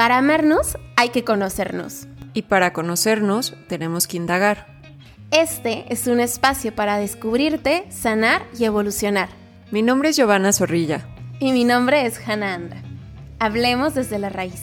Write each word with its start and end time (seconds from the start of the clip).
Para 0.00 0.16
amarnos 0.16 0.78
hay 0.96 1.10
que 1.10 1.24
conocernos. 1.24 2.06
Y 2.32 2.40
para 2.40 2.72
conocernos 2.72 3.54
tenemos 3.68 4.06
que 4.06 4.16
indagar. 4.16 4.66
Este 5.30 5.84
es 5.90 6.06
un 6.06 6.20
espacio 6.20 6.74
para 6.74 6.96
descubrirte, 6.96 7.84
sanar 7.90 8.46
y 8.58 8.64
evolucionar. 8.64 9.28
Mi 9.70 9.82
nombre 9.82 10.08
es 10.08 10.16
Giovanna 10.16 10.54
Zorrilla. 10.54 11.06
Y 11.38 11.52
mi 11.52 11.64
nombre 11.64 12.06
es 12.06 12.18
Hannah 12.26 12.54
Andra. 12.54 12.82
Hablemos 13.40 13.94
desde 13.94 14.18
la 14.18 14.30
raíz. 14.30 14.62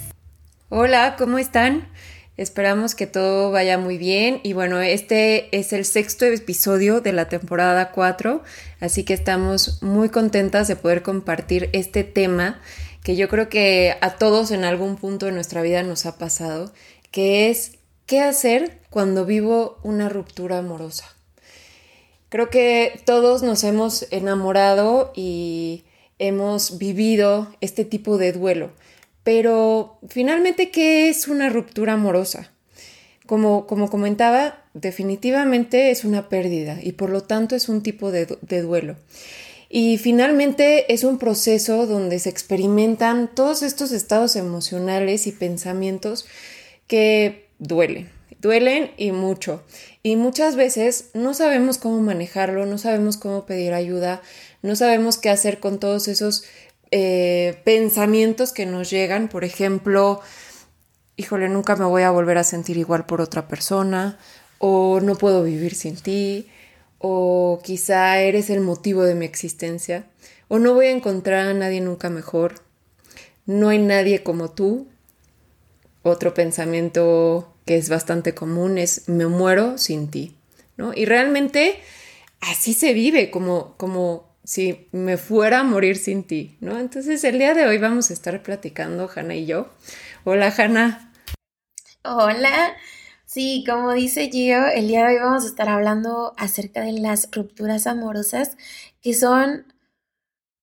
Hola, 0.69 1.15
¿cómo 1.19 1.37
están? 1.37 1.87
Esperamos 2.35 2.95
que 2.95 3.05
todo 3.05 3.51
vaya 3.51 3.77
muy 3.77 3.99
bien 3.99 4.41
y 4.41 4.53
bueno, 4.53 4.81
este 4.81 5.55
es 5.55 5.71
el 5.71 5.85
sexto 5.85 6.25
episodio 6.25 7.01
de 7.01 7.13
la 7.13 7.29
temporada 7.29 7.91
4, 7.91 8.43
así 8.79 9.03
que 9.03 9.13
estamos 9.13 9.83
muy 9.83 10.09
contentas 10.09 10.67
de 10.67 10.75
poder 10.75 11.03
compartir 11.03 11.69
este 11.73 12.03
tema 12.03 12.59
que 13.03 13.15
yo 13.15 13.29
creo 13.29 13.49
que 13.49 13.95
a 14.01 14.17
todos 14.17 14.51
en 14.51 14.63
algún 14.63 14.95
punto 14.95 15.25
de 15.25 15.31
nuestra 15.31 15.61
vida 15.61 15.83
nos 15.83 16.05
ha 16.05 16.17
pasado, 16.17 16.73
que 17.11 17.49
es 17.49 17.77
qué 18.05 18.21
hacer 18.21 18.79
cuando 18.89 19.25
vivo 19.25 19.79
una 19.83 20.09
ruptura 20.09 20.59
amorosa. 20.59 21.05
Creo 22.29 22.49
que 22.49 23.01
todos 23.05 23.43
nos 23.43 23.63
hemos 23.63 24.07
enamorado 24.11 25.13
y 25.15 25.85
hemos 26.19 26.77
vivido 26.77 27.55
este 27.61 27.85
tipo 27.85 28.17
de 28.17 28.33
duelo 28.33 28.71
pero 29.27 29.99
finalmente, 30.07 30.71
¿qué 30.71 31.09
es 31.09 31.27
una 31.27 31.49
ruptura 31.49 31.91
amorosa? 31.91 32.53
Como, 33.25 33.67
como 33.67 33.89
comentaba, 33.89 34.63
definitivamente 34.73 35.91
es 35.91 36.05
una 36.05 36.29
pérdida 36.29 36.77
y 36.81 36.93
por 36.93 37.09
lo 37.09 37.23
tanto 37.23 37.53
es 37.53 37.67
un 37.67 37.83
tipo 37.83 38.09
de, 38.09 38.37
de 38.39 38.61
duelo. 38.61 38.95
Y 39.69 39.97
finalmente 39.97 40.93
es 40.93 41.03
un 41.03 41.17
proceso 41.17 41.85
donde 41.87 42.19
se 42.19 42.29
experimentan 42.29 43.29
todos 43.33 43.63
estos 43.63 43.91
estados 43.91 44.35
emocionales 44.35 45.27
y 45.27 45.31
pensamientos 45.33 46.25
que 46.87 47.49
duelen, 47.59 48.09
duelen 48.39 48.91
y 48.97 49.11
mucho. 49.11 49.63
Y 50.03 50.15
muchas 50.15 50.55
veces 50.55 51.09
no 51.13 51.33
sabemos 51.33 51.77
cómo 51.77 51.99
manejarlo, 52.01 52.65
no 52.65 52.77
sabemos 52.77 53.17
cómo 53.17 53.45
pedir 53.45 53.73
ayuda, 53.73 54.21
no 54.61 54.75
sabemos 54.75 55.17
qué 55.17 55.29
hacer 55.29 55.59
con 55.59 55.79
todos 55.79 56.07
esos 56.07 56.45
eh, 56.91 57.59
pensamientos 57.65 58.53
que 58.53 58.65
nos 58.65 58.89
llegan, 58.89 59.27
por 59.27 59.43
ejemplo, 59.43 60.21
híjole, 61.17 61.49
nunca 61.49 61.75
me 61.75 61.83
voy 61.83 62.03
a 62.03 62.11
volver 62.11 62.37
a 62.37 62.45
sentir 62.45 62.77
igual 62.77 63.05
por 63.05 63.19
otra 63.19 63.49
persona, 63.49 64.17
o 64.59 65.01
no 65.01 65.15
puedo 65.15 65.43
vivir 65.43 65.75
sin 65.75 65.97
ti, 65.97 66.47
o 66.99 67.61
quizá 67.63 68.19
eres 68.19 68.49
el 68.49 68.61
motivo 68.61 69.03
de 69.03 69.15
mi 69.15 69.25
existencia, 69.25 70.05
o 70.47 70.59
no 70.59 70.73
voy 70.73 70.87
a 70.87 70.91
encontrar 70.91 71.47
a 71.47 71.53
nadie 71.53 71.81
nunca 71.81 72.09
mejor, 72.09 72.61
no 73.45 73.69
hay 73.69 73.79
nadie 73.79 74.23
como 74.23 74.51
tú. 74.51 74.87
Otro 76.03 76.33
pensamiento 76.33 77.53
que 77.65 77.77
es 77.77 77.89
bastante 77.89 78.33
común 78.33 78.77
es 78.77 79.09
me 79.09 79.27
muero 79.27 79.77
sin 79.77 80.09
ti, 80.09 80.35
¿no? 80.77 80.93
Y 80.93 81.05
realmente 81.05 81.79
así 82.39 82.73
se 82.73 82.93
vive 82.93 83.29
como, 83.29 83.75
como 83.77 84.27
si 84.43 84.87
me 84.93 85.17
fuera 85.17 85.59
a 85.59 85.63
morir 85.63 85.97
sin 85.97 86.23
ti, 86.23 86.57
¿no? 86.61 86.79
Entonces 86.79 87.23
el 87.25 87.39
día 87.39 87.53
de 87.53 87.67
hoy 87.67 87.77
vamos 87.77 88.09
a 88.09 88.13
estar 88.13 88.41
platicando, 88.41 89.09
Hanna 89.13 89.35
y 89.35 89.45
yo. 89.45 89.69
Hola, 90.23 90.53
Hanna. 90.57 91.11
Hola. 92.03 92.77
Sí, 93.27 93.65
como 93.67 93.91
dice 93.91 94.29
Gio, 94.31 94.67
el 94.67 94.87
día 94.87 95.05
de 95.05 95.15
hoy 95.15 95.19
vamos 95.21 95.43
a 95.43 95.47
estar 95.47 95.67
hablando 95.67 96.33
acerca 96.37 96.81
de 96.81 96.93
las 96.93 97.27
rupturas 97.33 97.85
amorosas, 97.85 98.55
que 99.01 99.13
son 99.13 99.65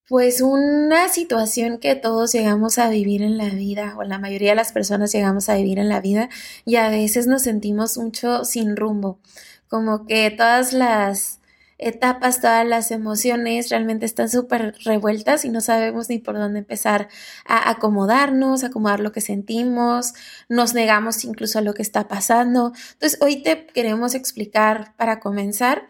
pues 0.08 0.40
una 0.40 1.10
situación 1.10 1.78
que 1.78 1.94
todos 1.94 2.32
llegamos 2.32 2.78
a 2.78 2.88
vivir 2.88 3.22
en 3.22 3.36
la 3.36 3.50
vida, 3.50 3.94
o 3.98 4.02
la 4.04 4.18
mayoría 4.18 4.50
de 4.52 4.56
las 4.56 4.72
personas 4.72 5.12
llegamos 5.12 5.50
a 5.50 5.56
vivir 5.56 5.78
en 5.78 5.90
la 5.90 6.00
vida, 6.00 6.30
y 6.64 6.76
a 6.76 6.88
veces 6.88 7.26
nos 7.26 7.42
sentimos 7.42 7.98
mucho 7.98 8.44
sin 8.46 8.76
rumbo, 8.76 9.20
como 9.68 10.06
que 10.06 10.30
todas 10.30 10.72
las 10.72 11.40
etapas, 11.78 12.40
todas 12.40 12.66
las 12.66 12.90
emociones 12.90 13.68
realmente 13.70 14.06
están 14.06 14.28
súper 14.28 14.74
revueltas 14.84 15.44
y 15.44 15.48
no 15.48 15.60
sabemos 15.60 16.08
ni 16.08 16.18
por 16.18 16.36
dónde 16.36 16.60
empezar 16.60 17.08
a 17.46 17.70
acomodarnos, 17.70 18.64
acomodar 18.64 19.00
lo 19.00 19.12
que 19.12 19.20
sentimos, 19.20 20.12
nos 20.48 20.74
negamos 20.74 21.24
incluso 21.24 21.58
a 21.58 21.62
lo 21.62 21.74
que 21.74 21.82
está 21.82 22.08
pasando. 22.08 22.72
Entonces, 22.92 23.18
hoy 23.20 23.42
te 23.42 23.66
queremos 23.66 24.14
explicar 24.14 24.94
para 24.96 25.20
comenzar 25.20 25.88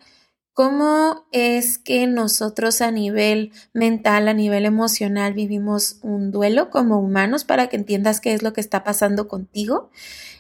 cómo 0.55 1.27
es 1.33 1.79
que 1.79 2.07
nosotros 2.07 2.81
a 2.81 2.91
nivel 2.93 3.53
mental, 3.75 4.29
a 4.29 4.35
nivel 4.35 4.65
emocional 4.65 5.35
vivimos 5.35 5.99
un 6.03 6.31
duelo 6.31 6.71
como 6.71 7.01
humanos 7.01 7.45
para 7.45 7.67
que 7.67 7.77
entiendas 7.77 8.21
qué 8.21 8.35
es 8.35 8.43
lo 8.43 8.53
que 8.53 8.61
está 8.61 8.85
pasando 8.85 9.29
contigo. 9.29 9.91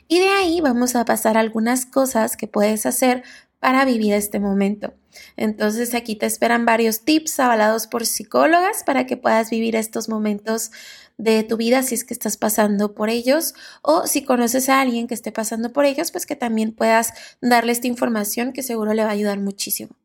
Y 0.06 0.20
de 0.20 0.28
ahí 0.28 0.60
vamos 0.60 0.94
a 0.96 1.04
pasar 1.04 1.36
algunas 1.36 1.84
cosas 1.84 2.36
que 2.36 2.46
puedes 2.46 2.86
hacer 2.86 3.24
para 3.64 3.86
vivir 3.86 4.12
este 4.12 4.40
momento. 4.40 4.92
Entonces 5.38 5.94
aquí 5.94 6.16
te 6.16 6.26
esperan 6.26 6.66
varios 6.66 7.00
tips 7.00 7.40
avalados 7.40 7.86
por 7.86 8.04
psicólogas 8.04 8.82
para 8.84 9.06
que 9.06 9.16
puedas 9.16 9.48
vivir 9.48 9.74
estos 9.74 10.10
momentos 10.10 10.70
de 11.16 11.44
tu 11.44 11.56
vida 11.56 11.82
si 11.82 11.94
es 11.94 12.04
que 12.04 12.12
estás 12.12 12.36
pasando 12.36 12.94
por 12.94 13.08
ellos 13.08 13.54
o 13.80 14.06
si 14.06 14.22
conoces 14.22 14.68
a 14.68 14.82
alguien 14.82 15.06
que 15.06 15.14
esté 15.14 15.32
pasando 15.32 15.72
por 15.72 15.86
ellos, 15.86 16.10
pues 16.10 16.26
que 16.26 16.36
también 16.36 16.74
puedas 16.74 17.14
darle 17.40 17.72
esta 17.72 17.86
información 17.86 18.52
que 18.52 18.62
seguro 18.62 18.92
le 18.92 19.02
va 19.02 19.08
a 19.08 19.12
ayudar 19.12 19.40
muchísimo. 19.40 19.96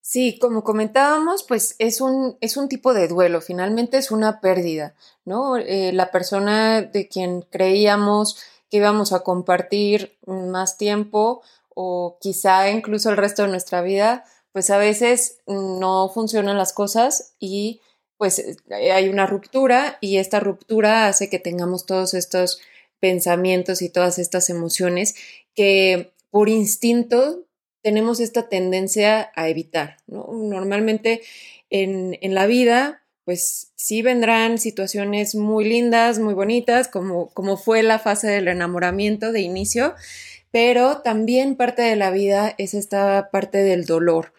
Sí, 0.00 0.38
como 0.38 0.62
comentábamos, 0.62 1.42
pues 1.42 1.74
es 1.80 2.00
un, 2.00 2.36
es 2.40 2.56
un 2.56 2.68
tipo 2.68 2.94
de 2.94 3.08
duelo, 3.08 3.40
finalmente 3.40 3.98
es 3.98 4.12
una 4.12 4.40
pérdida, 4.40 4.94
¿no? 5.24 5.56
Eh, 5.56 5.90
la 5.92 6.12
persona 6.12 6.80
de 6.80 7.08
quien 7.08 7.42
creíamos 7.42 8.36
que 8.70 8.76
íbamos 8.76 9.12
a 9.12 9.24
compartir 9.24 10.16
más 10.26 10.78
tiempo 10.78 11.42
o 11.82 12.18
quizá 12.20 12.70
incluso 12.70 13.08
el 13.08 13.16
resto 13.16 13.42
de 13.42 13.48
nuestra 13.48 13.80
vida, 13.80 14.24
pues 14.52 14.68
a 14.68 14.76
veces 14.76 15.38
no 15.46 16.10
funcionan 16.12 16.58
las 16.58 16.74
cosas 16.74 17.34
y 17.38 17.80
pues 18.18 18.38
eh, 18.38 18.92
hay 18.92 19.08
una 19.08 19.26
ruptura 19.26 19.96
y 20.02 20.18
esta 20.18 20.40
ruptura 20.40 21.06
hace 21.06 21.30
que 21.30 21.38
tengamos 21.38 21.86
todos 21.86 22.12
estos 22.12 22.60
pensamientos 23.00 23.80
y 23.80 23.88
todas 23.88 24.18
estas 24.18 24.50
emociones 24.50 25.14
que 25.54 26.12
por 26.28 26.50
instinto 26.50 27.46
tenemos 27.82 28.20
esta 28.20 28.50
tendencia 28.50 29.32
a 29.34 29.48
evitar, 29.48 29.96
Normalmente 30.06 31.22
en, 31.70 32.18
en 32.20 32.34
la 32.34 32.46
vida 32.46 32.99
pues 33.30 33.70
sí 33.76 34.02
vendrán 34.02 34.58
situaciones 34.58 35.36
muy 35.36 35.64
lindas, 35.64 36.18
muy 36.18 36.34
bonitas, 36.34 36.88
como, 36.88 37.28
como 37.28 37.56
fue 37.56 37.84
la 37.84 38.00
fase 38.00 38.26
del 38.26 38.48
enamoramiento 38.48 39.30
de 39.30 39.40
inicio, 39.40 39.94
pero 40.50 40.98
también 41.02 41.54
parte 41.54 41.82
de 41.82 41.94
la 41.94 42.10
vida 42.10 42.52
es 42.58 42.74
esta 42.74 43.28
parte 43.30 43.58
del 43.58 43.84
dolor. 43.84 44.32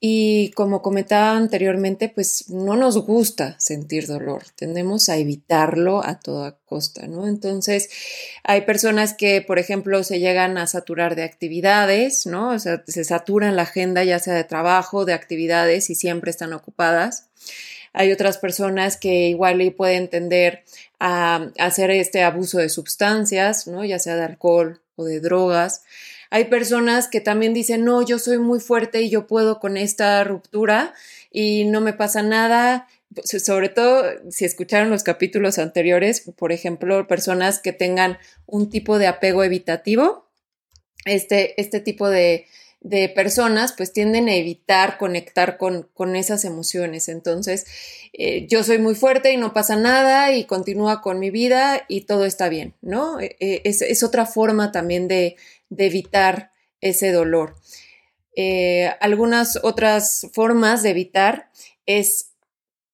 Y 0.00 0.50
como 0.56 0.82
comentaba 0.82 1.36
anteriormente, 1.36 2.08
pues 2.08 2.50
no 2.50 2.74
nos 2.74 2.98
gusta 3.06 3.54
sentir 3.60 4.08
dolor, 4.08 4.42
tendemos 4.56 5.08
a 5.08 5.18
evitarlo 5.18 6.04
a 6.04 6.18
toda 6.18 6.58
costa, 6.64 7.06
¿no? 7.06 7.28
Entonces, 7.28 7.90
hay 8.42 8.62
personas 8.62 9.14
que, 9.14 9.40
por 9.40 9.60
ejemplo, 9.60 10.02
se 10.02 10.18
llegan 10.18 10.58
a 10.58 10.66
saturar 10.66 11.14
de 11.14 11.22
actividades, 11.22 12.26
¿no? 12.26 12.58
Se 12.58 13.04
saturan 13.04 13.54
la 13.54 13.62
agenda 13.62 14.02
ya 14.02 14.18
sea 14.18 14.34
de 14.34 14.42
trabajo, 14.42 15.04
de 15.04 15.12
actividades 15.12 15.90
y 15.90 15.94
siempre 15.94 16.32
están 16.32 16.52
ocupadas. 16.52 17.28
Hay 17.92 18.12
otras 18.12 18.38
personas 18.38 18.96
que 18.96 19.28
igual 19.28 19.74
pueden 19.76 20.08
tender 20.08 20.64
a 20.98 21.50
hacer 21.58 21.90
este 21.90 22.22
abuso 22.22 22.58
de 22.58 22.68
sustancias, 22.68 23.66
¿no? 23.66 23.84
Ya 23.84 23.98
sea 23.98 24.16
de 24.16 24.24
alcohol, 24.24 24.82
o 24.96 25.04
de 25.04 25.20
drogas. 25.20 25.84
Hay 26.30 26.46
personas 26.46 27.08
que 27.08 27.20
también 27.20 27.54
dicen, 27.54 27.84
no, 27.84 28.02
yo 28.02 28.18
soy 28.18 28.38
muy 28.38 28.60
fuerte 28.60 29.02
y 29.02 29.10
yo 29.10 29.26
puedo 29.26 29.60
con 29.60 29.76
esta 29.76 30.24
ruptura 30.24 30.94
y 31.30 31.64
no 31.64 31.80
me 31.80 31.92
pasa 31.92 32.22
nada. 32.22 32.88
Sobre 33.24 33.68
todo 33.68 34.04
si 34.30 34.46
escucharon 34.46 34.88
los 34.88 35.02
capítulos 35.02 35.58
anteriores, 35.58 36.22
por 36.36 36.52
ejemplo, 36.52 37.06
personas 37.06 37.58
que 37.58 37.72
tengan 37.72 38.18
un 38.46 38.70
tipo 38.70 38.98
de 38.98 39.06
apego 39.06 39.44
evitativo, 39.44 40.30
este, 41.04 41.60
este 41.60 41.80
tipo 41.80 42.08
de, 42.08 42.46
de 42.82 43.08
personas 43.08 43.72
pues 43.76 43.92
tienden 43.92 44.28
a 44.28 44.34
evitar 44.34 44.98
conectar 44.98 45.56
con, 45.56 45.88
con 45.94 46.16
esas 46.16 46.44
emociones. 46.44 47.08
Entonces, 47.08 47.64
eh, 48.12 48.46
yo 48.48 48.64
soy 48.64 48.78
muy 48.78 48.94
fuerte 48.94 49.32
y 49.32 49.36
no 49.36 49.52
pasa 49.52 49.76
nada 49.76 50.32
y 50.32 50.44
continúa 50.44 51.00
con 51.00 51.18
mi 51.20 51.30
vida 51.30 51.84
y 51.88 52.02
todo 52.02 52.24
está 52.24 52.48
bien, 52.48 52.74
¿no? 52.82 53.20
Eh, 53.20 53.36
eh, 53.38 53.62
es, 53.64 54.02
otra 54.02 54.26
forma 54.26 54.72
también 54.72 55.06
de, 55.06 55.36
de 55.70 55.86
evitar 55.86 56.52
ese 56.80 57.12
dolor. 57.12 57.54
algunas 59.00 59.60
otras 59.62 60.26
formas 60.32 60.82
de 60.82 60.90
evitar 60.90 61.50
es, 61.86 62.32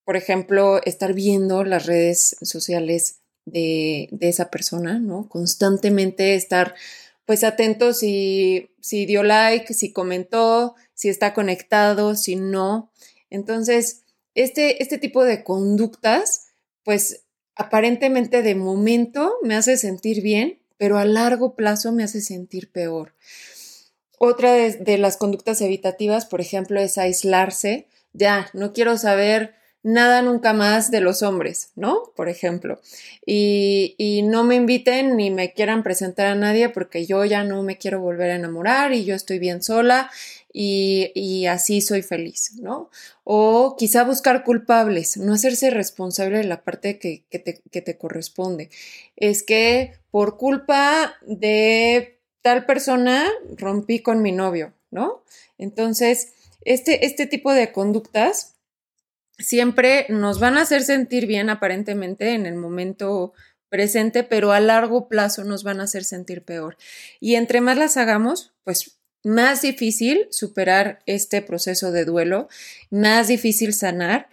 por 0.04 0.16
ejemplo, 0.16 0.82
estar 0.84 1.14
viendo 1.14 1.64
las 1.64 1.86
redes 1.86 2.36
sociales 2.42 3.20
de, 3.46 4.08
de 4.10 4.28
esa 4.28 4.50
persona, 4.50 4.98
¿no? 4.98 5.28
Constantemente 5.30 6.34
estar 6.34 6.74
pues 7.28 7.44
atentos 7.44 7.98
si, 7.98 8.70
si 8.80 9.04
dio 9.04 9.22
like, 9.22 9.74
si 9.74 9.92
comentó, 9.92 10.76
si 10.94 11.10
está 11.10 11.34
conectado, 11.34 12.14
si 12.14 12.36
no. 12.36 12.90
Entonces, 13.28 14.04
este, 14.34 14.82
este 14.82 14.96
tipo 14.96 15.22
de 15.24 15.44
conductas, 15.44 16.46
pues 16.84 17.26
aparentemente 17.54 18.40
de 18.40 18.54
momento 18.54 19.34
me 19.42 19.56
hace 19.56 19.76
sentir 19.76 20.22
bien, 20.22 20.58
pero 20.78 20.96
a 20.96 21.04
largo 21.04 21.54
plazo 21.54 21.92
me 21.92 22.02
hace 22.02 22.22
sentir 22.22 22.72
peor. 22.72 23.14
Otra 24.18 24.54
de, 24.54 24.96
las 24.96 25.18
conductas 25.18 25.60
evitativas, 25.60 26.24
por 26.24 26.40
ejemplo, 26.40 26.80
es 26.80 26.96
aislarse. 26.96 27.88
Ya, 28.14 28.48
no 28.54 28.72
quiero 28.72 28.96
saber 28.96 29.54
nada 29.88 30.20
nunca 30.20 30.52
más 30.52 30.90
de 30.90 31.00
los 31.00 31.22
hombres, 31.22 31.70
¿no? 31.74 32.12
Por 32.14 32.28
ejemplo. 32.28 32.78
Y, 33.24 33.94
y, 33.96 34.20
no 34.22 34.44
me 34.44 34.54
inviten 34.54 35.16
ni 35.16 35.30
me 35.30 35.54
quieran 35.54 35.82
presentar 35.82 36.26
a 36.26 36.34
nadie 36.34 36.68
porque 36.68 37.06
yo 37.06 37.24
ya 37.24 37.42
no 37.42 37.62
me 37.62 37.78
quiero 37.78 37.98
volver 38.00 38.30
a 38.30 38.36
enamorar 38.36 38.92
y 38.92 39.06
yo 39.06 39.14
estoy 39.14 39.38
bien 39.38 39.62
sola 39.62 40.10
y, 40.52 41.10
y 41.14 41.46
así 41.46 41.80
soy 41.80 42.02
feliz, 42.02 42.52
¿no? 42.60 42.90
O 43.24 43.76
quizá 43.78 44.04
buscar 44.04 44.44
culpables, 44.44 45.16
no 45.16 45.32
hacerse 45.32 45.70
responsable 45.70 46.38
de 46.38 46.44
la 46.44 46.64
parte 46.64 46.98
que, 46.98 47.24
que, 47.30 47.38
te, 47.38 47.62
que 47.70 47.80
te 47.80 47.96
corresponde. 47.96 48.68
Es 49.16 49.42
que 49.42 49.94
por 50.10 50.36
culpa 50.36 51.14
de 51.26 52.18
tal 52.42 52.66
persona 52.66 53.26
rompí 53.56 54.00
con 54.00 54.20
mi 54.20 54.32
novio, 54.32 54.74
¿no? 54.90 55.24
Entonces, 55.56 56.34
este, 56.62 57.06
este 57.06 57.26
tipo 57.26 57.54
de 57.54 57.72
conductas 57.72 58.57
siempre 59.38 60.06
nos 60.08 60.40
van 60.40 60.58
a 60.58 60.62
hacer 60.62 60.82
sentir 60.82 61.26
bien 61.26 61.50
aparentemente 61.50 62.34
en 62.34 62.46
el 62.46 62.54
momento 62.54 63.32
presente, 63.68 64.24
pero 64.24 64.52
a 64.52 64.60
largo 64.60 65.08
plazo 65.08 65.44
nos 65.44 65.62
van 65.62 65.80
a 65.80 65.84
hacer 65.84 66.04
sentir 66.04 66.42
peor. 66.44 66.76
Y 67.20 67.34
entre 67.34 67.60
más 67.60 67.76
las 67.76 67.96
hagamos, 67.96 68.52
pues 68.64 68.98
más 69.24 69.62
difícil 69.62 70.26
superar 70.30 71.00
este 71.06 71.42
proceso 71.42 71.92
de 71.92 72.04
duelo, 72.04 72.48
más 72.90 73.28
difícil 73.28 73.72
sanar 73.74 74.28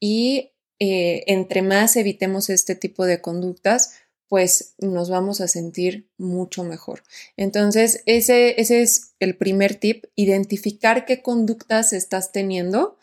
y 0.00 0.52
eh, 0.78 1.24
entre 1.26 1.62
más 1.62 1.96
evitemos 1.96 2.50
este 2.50 2.74
tipo 2.74 3.04
de 3.04 3.20
conductas, 3.20 3.94
pues 4.28 4.74
nos 4.78 5.10
vamos 5.10 5.40
a 5.40 5.48
sentir 5.48 6.08
mucho 6.18 6.62
mejor. 6.62 7.02
Entonces, 7.36 8.02
ese, 8.06 8.60
ese 8.60 8.82
es 8.82 9.14
el 9.20 9.36
primer 9.36 9.74
tip, 9.74 10.04
identificar 10.14 11.04
qué 11.04 11.22
conductas 11.22 11.92
estás 11.92 12.30
teniendo 12.30 12.98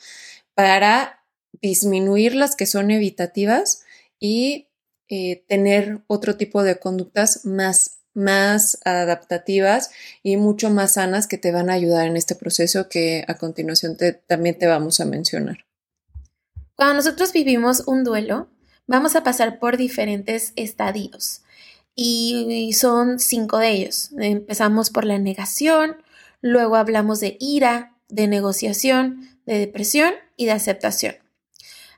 para 0.54 1.25
disminuir 1.62 2.36
las 2.36 2.56
que 2.56 2.66
son 2.66 2.92
evitativas 2.92 3.84
y 4.20 4.68
eh, 5.08 5.44
tener 5.48 6.02
otro 6.08 6.36
tipo 6.36 6.64
de 6.64 6.80
conductas 6.80 7.46
más, 7.46 8.00
más 8.14 8.80
adaptativas 8.86 9.92
y 10.24 10.38
mucho 10.38 10.70
más 10.70 10.96
sanas 10.96 11.28
que 11.28 11.38
te 11.38 11.52
van 11.52 11.70
a 11.70 11.74
ayudar 11.74 12.08
en 12.08 12.18
este 12.18 12.36
proceso 12.36 12.90
que 12.90 13.24
a 13.28 13.36
continuación 13.36 13.98
también 14.28 14.58
te 14.58 14.68
vamos 14.68 15.00
a 15.00 15.06
mencionar. 15.06 15.66
Cuando 16.76 16.96
nosotros 16.96 17.34
vivimos 17.34 17.84
un 17.86 18.04
duelo, 18.04 18.50
vamos 18.88 19.16
a 19.16 19.24
pasar 19.24 19.60
por 19.60 19.78
diferentes 19.78 20.54
estadios 20.56 21.42
y 21.96 22.74
son 22.74 23.20
cinco 23.20 23.60
de 23.60 23.70
ellos. 23.70 24.10
Empezamos 24.18 24.90
por 24.90 25.06
la 25.06 25.18
negación, 25.18 25.98
luego 26.42 26.76
hablamos 26.76 27.20
de 27.20 27.38
ira, 27.40 27.96
de 28.10 28.28
negociación, 28.28 29.30
de 29.46 29.60
depresión 29.60 30.14
y 30.36 30.46
de 30.46 30.52
aceptación. 30.52 31.16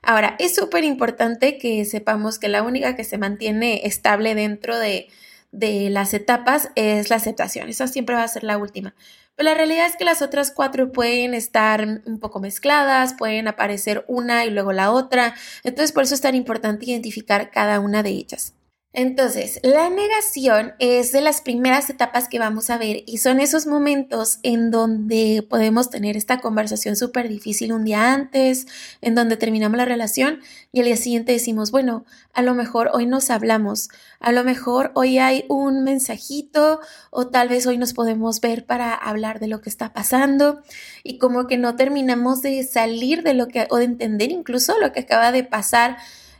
Ahora, 0.02 0.36
es 0.38 0.54
súper 0.54 0.84
importante 0.84 1.58
que 1.58 1.84
sepamos 1.84 2.38
que 2.38 2.48
la 2.48 2.62
única 2.62 2.96
que 2.96 3.04
se 3.04 3.18
mantiene 3.18 3.82
estable 3.84 4.34
dentro 4.34 4.78
de, 4.78 5.08
las 5.50 6.14
etapas 6.14 6.70
es 6.74 7.10
la 7.10 7.16
aceptación. 7.16 7.68
Esa 7.68 7.86
siempre 7.86 8.14
va 8.14 8.22
a 8.22 8.28
ser 8.28 8.44
la 8.44 8.58
última. 8.58 8.94
Pero 9.34 9.50
la 9.50 9.54
realidad 9.54 9.86
es 9.86 9.96
que 9.96 10.04
las 10.04 10.20
otras 10.20 10.50
cuatro 10.50 10.92
pueden 10.92 11.32
estar 11.32 11.86
un 12.04 12.18
poco 12.18 12.40
mezcladas, 12.40 13.14
pueden 13.14 13.48
aparecer 13.48 14.04
una 14.08 14.44
y 14.44 14.50
luego 14.50 14.72
la 14.72 14.90
otra. 14.90 15.34
Entonces, 15.64 15.92
por 15.92 16.02
eso 16.02 16.14
es 16.14 16.20
tan 16.20 16.34
importante 16.34 16.86
identificar 16.86 17.50
cada 17.50 17.80
una 17.80 18.02
de 18.02 18.10
ellas. 18.10 18.54
Entonces, 19.00 19.60
la 19.62 19.90
negación 19.90 20.74
es 20.80 21.12
de 21.12 21.20
las 21.20 21.40
primeras 21.40 21.88
etapas 21.88 22.26
que 22.26 22.40
vamos 22.40 22.68
a 22.68 22.78
ver 22.78 23.04
y 23.06 23.18
son 23.18 23.38
esos 23.38 23.64
momentos 23.64 24.40
en 24.42 24.72
donde 24.72 25.46
podemos 25.48 25.88
tener 25.88 26.16
esta 26.16 26.40
conversación 26.40 26.96
súper 26.96 27.28
difícil 27.28 27.72
un 27.72 27.84
día 27.84 28.12
antes, 28.12 28.66
en 29.00 29.14
donde 29.14 29.36
terminamos 29.36 29.76
la 29.76 29.84
relación 29.84 30.40
y 30.72 30.80
al 30.80 30.86
día 30.86 30.96
siguiente 30.96 31.30
decimos, 31.30 31.70
bueno, 31.70 32.06
a 32.34 32.42
lo 32.42 32.56
mejor 32.56 32.90
hoy 32.92 33.06
nos 33.06 33.30
hablamos, 33.30 33.88
a 34.18 34.32
lo 34.32 34.42
mejor 34.42 34.90
hoy 34.96 35.18
hay 35.18 35.44
un 35.48 35.84
mensajito 35.84 36.80
o 37.12 37.28
tal 37.28 37.50
vez 37.50 37.68
hoy 37.68 37.78
nos 37.78 37.92
podemos 37.92 38.40
ver 38.40 38.66
para 38.66 38.94
hablar 38.94 39.38
de 39.38 39.46
lo 39.46 39.60
que 39.60 39.70
está 39.70 39.92
pasando 39.92 40.60
y 41.04 41.18
como 41.18 41.46
que 41.46 41.56
no 41.56 41.76
terminamos 41.76 42.42
de 42.42 42.64
salir 42.64 43.22
de 43.22 43.34
lo 43.34 43.46
que 43.46 43.68
o 43.70 43.76
de 43.76 43.84
entender 43.84 44.32
incluso 44.32 44.76
lo 44.80 44.90
que 44.90 44.98
acaba 44.98 45.30
de 45.30 45.44
pasar 45.44 45.98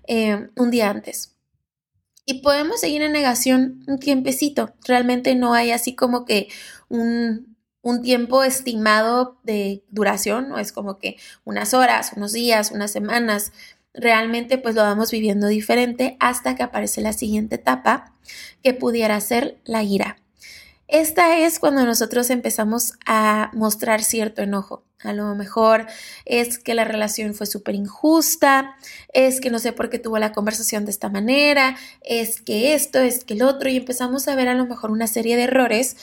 eh, 0.09 0.49
un 0.57 0.73
día 0.73 0.91
antes. 0.91 1.38
Y 2.31 2.43
podemos 2.43 2.81
seguir 2.81 3.01
en 3.01 3.13
negación 3.13 3.83
un 3.87 3.99
tiempecito. 3.99 4.75
Realmente 4.87 5.35
no 5.35 5.55
hay 5.55 5.71
así 5.71 5.95
como 5.95 6.27
que 6.27 6.49
un, 6.91 7.57
un 7.81 8.03
tiempo 8.03 8.45
estimado 8.45 9.41
de 9.45 9.83
duración, 9.89 10.51
no 10.51 10.59
es 10.59 10.71
como 10.71 10.99
que 10.99 11.17
unas 11.45 11.73
horas, 11.73 12.13
unos 12.15 12.35
días, 12.35 12.71
unas 12.71 12.91
semanas. 12.91 13.53
Realmente 13.95 14.59
pues 14.59 14.75
lo 14.75 14.83
vamos 14.83 15.11
viviendo 15.11 15.47
diferente 15.47 16.19
hasta 16.21 16.55
que 16.55 16.63
aparece 16.63 17.01
la 17.01 17.15
siguiente 17.15 17.55
etapa 17.55 18.13
que 18.63 18.75
pudiera 18.75 19.19
ser 19.23 19.59
la 19.65 19.83
ira. 19.83 20.19
Esta 20.89 21.37
es 21.37 21.59
cuando 21.59 21.85
nosotros 21.85 22.31
empezamos 22.31 22.95
a 23.05 23.51
mostrar 23.53 24.03
cierto 24.03 24.41
enojo. 24.41 24.85
A 25.01 25.13
lo 25.13 25.35
mejor 25.35 25.87
es 26.25 26.59
que 26.59 26.73
la 26.73 26.85
relación 26.85 27.35
fue 27.35 27.47
súper 27.47 27.75
injusta, 27.75 28.75
es 29.13 29.43
que 29.43 29.51
no 29.51 29.59
sé 29.59 29.73
por 29.73 29.91
qué 29.91 29.99
tuvo 29.99 30.19
la 30.19 30.33
conversación 30.33 30.87
de 30.87 30.91
esta 30.91 31.11
manera, 31.11 31.77
es 32.03 32.41
que 32.41 32.73
esto, 32.75 33.01
es 33.01 33.23
que 33.23 33.35
el 33.35 33.43
otro, 33.43 33.69
y 33.69 33.77
empezamos 33.77 34.27
a 34.29 34.35
ver 34.35 34.49
a 34.49 34.55
lo 34.55 34.65
mejor 34.65 34.91
una 34.91 35.07
serie 35.07 35.37
de 35.37 35.45
errores 35.45 35.99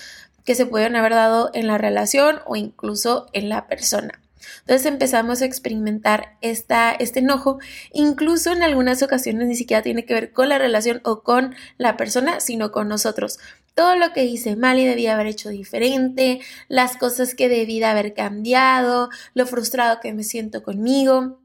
que 0.46 0.54
se 0.54 0.68
pueden 0.68 0.96
haber 0.96 1.14
dado 1.14 1.50
en 1.56 1.66
la 1.66 1.80
relación 1.80 2.40
o 2.46 2.56
incluso 2.56 3.26
en 3.34 3.50
la 3.50 3.66
persona. 3.66 4.22
Entonces 4.62 4.86
empezamos 4.86 5.42
a 5.42 5.46
experimentar 5.46 6.38
esta, 6.42 6.92
este 6.92 7.20
enojo, 7.20 7.58
incluso 7.92 8.52
en 8.52 8.62
algunas 8.62 9.02
ocasiones 9.02 9.48
ni 9.48 9.56
siquiera 9.56 9.82
tiene 9.82 10.06
que 10.06 10.14
ver 10.14 10.32
con 10.32 10.48
la 10.48 10.60
relación 10.60 11.02
o 11.04 11.24
con 11.24 11.56
la 11.78 11.98
persona, 11.98 12.40
sino 12.40 12.72
con 12.72 12.88
nosotros 12.88 13.40
todo 13.76 13.96
lo 13.96 14.14
que 14.14 14.26
hice 14.26 14.56
mal 14.56 14.80
y 14.80 14.86
debía 14.86 15.14
haber 15.14 15.28
hecho 15.28 15.50
diferente, 15.50 16.40
las 16.70 16.98
cosas 16.98 17.36
que 17.36 17.50
debí 17.50 17.80
de 17.80 17.86
haber 17.86 18.14
cambiado, 18.14 19.10
lo 19.34 19.46
frustrado 19.46 20.00
que 20.00 20.14
me 20.14 20.24
siento 20.24 20.64
conmigo. 20.64 21.40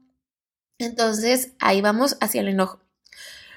Entonces 0.79 1.51
ahí 1.59 1.81
vamos 1.81 2.17
hacia 2.21 2.41
el 2.41 2.47
enojo. 2.47 2.79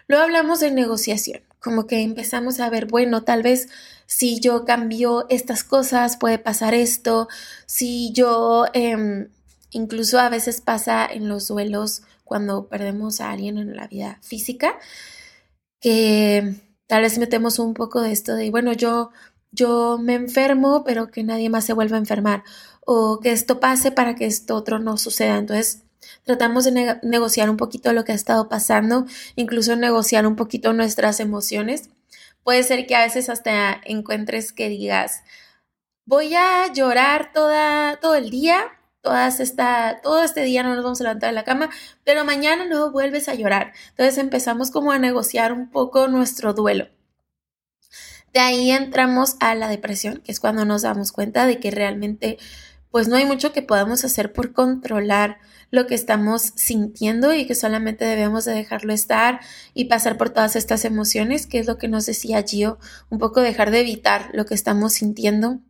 Luego 0.09 0.25
hablamos 0.25 0.61
de 0.61 0.71
negociación, 0.71 1.43
como 1.61 1.87
que 1.87 2.03
empezamos 2.03 2.61
a 2.61 2.69
ver, 2.69 2.87
bueno, 2.87 3.23
tal 3.23 3.43
vez 3.43 3.69
si 4.07 4.39
yo 4.41 4.67
cambio 4.67 5.25
estas 5.31 5.65
cosas 5.65 6.19
puede 6.19 6.39
pasar 6.39 6.75
esto, 6.75 7.29
si 7.65 8.13
yo, 8.13 8.67
eh, 8.75 9.29
incluso 9.71 10.19
a 10.19 10.29
veces 10.29 10.61
pasa 10.61 11.07
en 11.07 11.29
los 11.29 11.49
duelos 11.49 12.03
cuando 12.25 12.69
perdemos 12.69 13.21
a 13.21 13.31
alguien 13.31 13.57
en 13.57 13.77
la 13.77 13.87
vida 13.87 14.19
física, 14.21 14.79
que 15.81 16.55
Tal 16.87 17.03
vez 17.03 17.19
metemos 17.19 17.59
un 17.59 17.75
poco 17.75 18.03
de 18.03 18.13
esto 18.13 18.35
de, 18.35 18.51
bueno, 18.51 18.73
yo, 18.73 19.11
yo 19.53 19.99
me 19.99 20.15
enfermo, 20.15 20.85
pero 20.85 21.11
que 21.11 21.23
nadie 21.25 21.49
más 21.51 21.65
se 21.65 21.73
vuelva 21.73 21.97
a 21.97 22.01
enfermar. 22.01 22.45
O 22.81 23.21
que 23.21 23.33
esto 23.33 23.61
pase 23.61 23.91
para 23.91 24.15
que 24.15 24.27
esto 24.27 24.55
otro 24.57 24.79
no 24.79 24.97
suceda. 24.99 25.39
Entonces, 25.39 25.83
tratamos 26.25 26.65
de 26.65 26.99
negociar 27.03 27.51
un 27.51 27.57
poquito 27.57 27.93
lo 27.93 28.05
que 28.05 28.13
ha 28.13 28.15
estado 28.15 28.49
pasando, 28.49 29.07
incluso 29.37 29.77
negociar 29.77 30.27
un 30.27 30.37
poquito 30.37 30.73
nuestras 30.73 31.21
emociones. 31.21 31.91
Puede 32.43 32.63
ser 32.63 32.87
que 32.87 32.95
a 32.97 33.05
veces 33.05 33.31
hasta 33.31 33.81
encuentres 33.85 34.53
que 34.53 34.69
digas, 34.69 35.23
voy 36.05 36.35
a 36.35 36.71
llorar 36.73 37.33
toda, 37.33 37.99
todo 38.01 38.15
el 38.17 38.31
día 38.31 38.71
todas 39.05 39.39
esta, 39.39 40.01
todo 40.03 40.25
este 40.25 40.43
día 40.43 40.63
no 40.65 40.75
nos 40.75 40.83
vamos 40.83 41.01
a 41.01 41.05
levantar 41.05 41.29
de 41.29 41.35
la 41.35 41.45
cama, 41.45 41.71
pero 42.03 42.25
mañana 42.25 42.65
no 42.65 42.91
vuelves 42.91 43.29
a 43.29 43.35
llorar. 43.35 43.73
Entonces 43.91 44.19
empezamos 44.19 44.71
como 44.73 44.91
a 44.91 44.99
negociar 44.99 45.53
un 45.53 45.71
poco 45.71 46.09
nuestro 46.09 46.55
duelo. 46.55 46.89
De 48.33 48.41
ahí 48.41 48.73
entramos 48.73 49.37
a 49.39 49.55
la 49.55 49.69
depresión, 49.69 50.23
que 50.25 50.33
es 50.33 50.41
cuando 50.41 50.65
nos 50.65 50.83
damos 50.83 51.13
cuenta 51.13 51.47
de 51.47 51.61
que 51.61 51.71
realmente 51.71 52.39
pues 52.91 53.07
no 53.07 53.17
hay 53.17 53.27
mucho 53.27 53.53
que 53.53 53.61
podamos 53.63 54.05
hacer 54.05 54.33
por 54.33 54.53
controlar 54.53 55.39
lo 55.71 55.87
que 55.87 55.95
estamos 55.95 56.53
sintiendo 56.55 57.35
y 57.35 57.47
que 57.47 57.55
solamente 57.55 58.05
debemos 58.05 58.45
de 58.45 58.55
dejarlo 58.55 58.93
estar 58.93 59.41
y 59.75 59.87
pasar 59.87 60.17
por 60.17 60.31
todas 60.31 60.57
estas 60.57 60.85
emociones, 60.85 61.47
que 61.47 61.59
es 61.59 61.67
lo 61.67 61.77
que 61.77 61.89
nos 61.89 62.07
decía 62.07 62.43
Gio, 62.43 62.79
un 63.11 63.19
poco 63.19 63.41
dejar 63.41 63.71
de 63.71 63.81
evitar 63.81 64.31
lo 64.33 64.47
que 64.47 64.55
estamos 64.55 64.95
sintiendo 64.95 65.61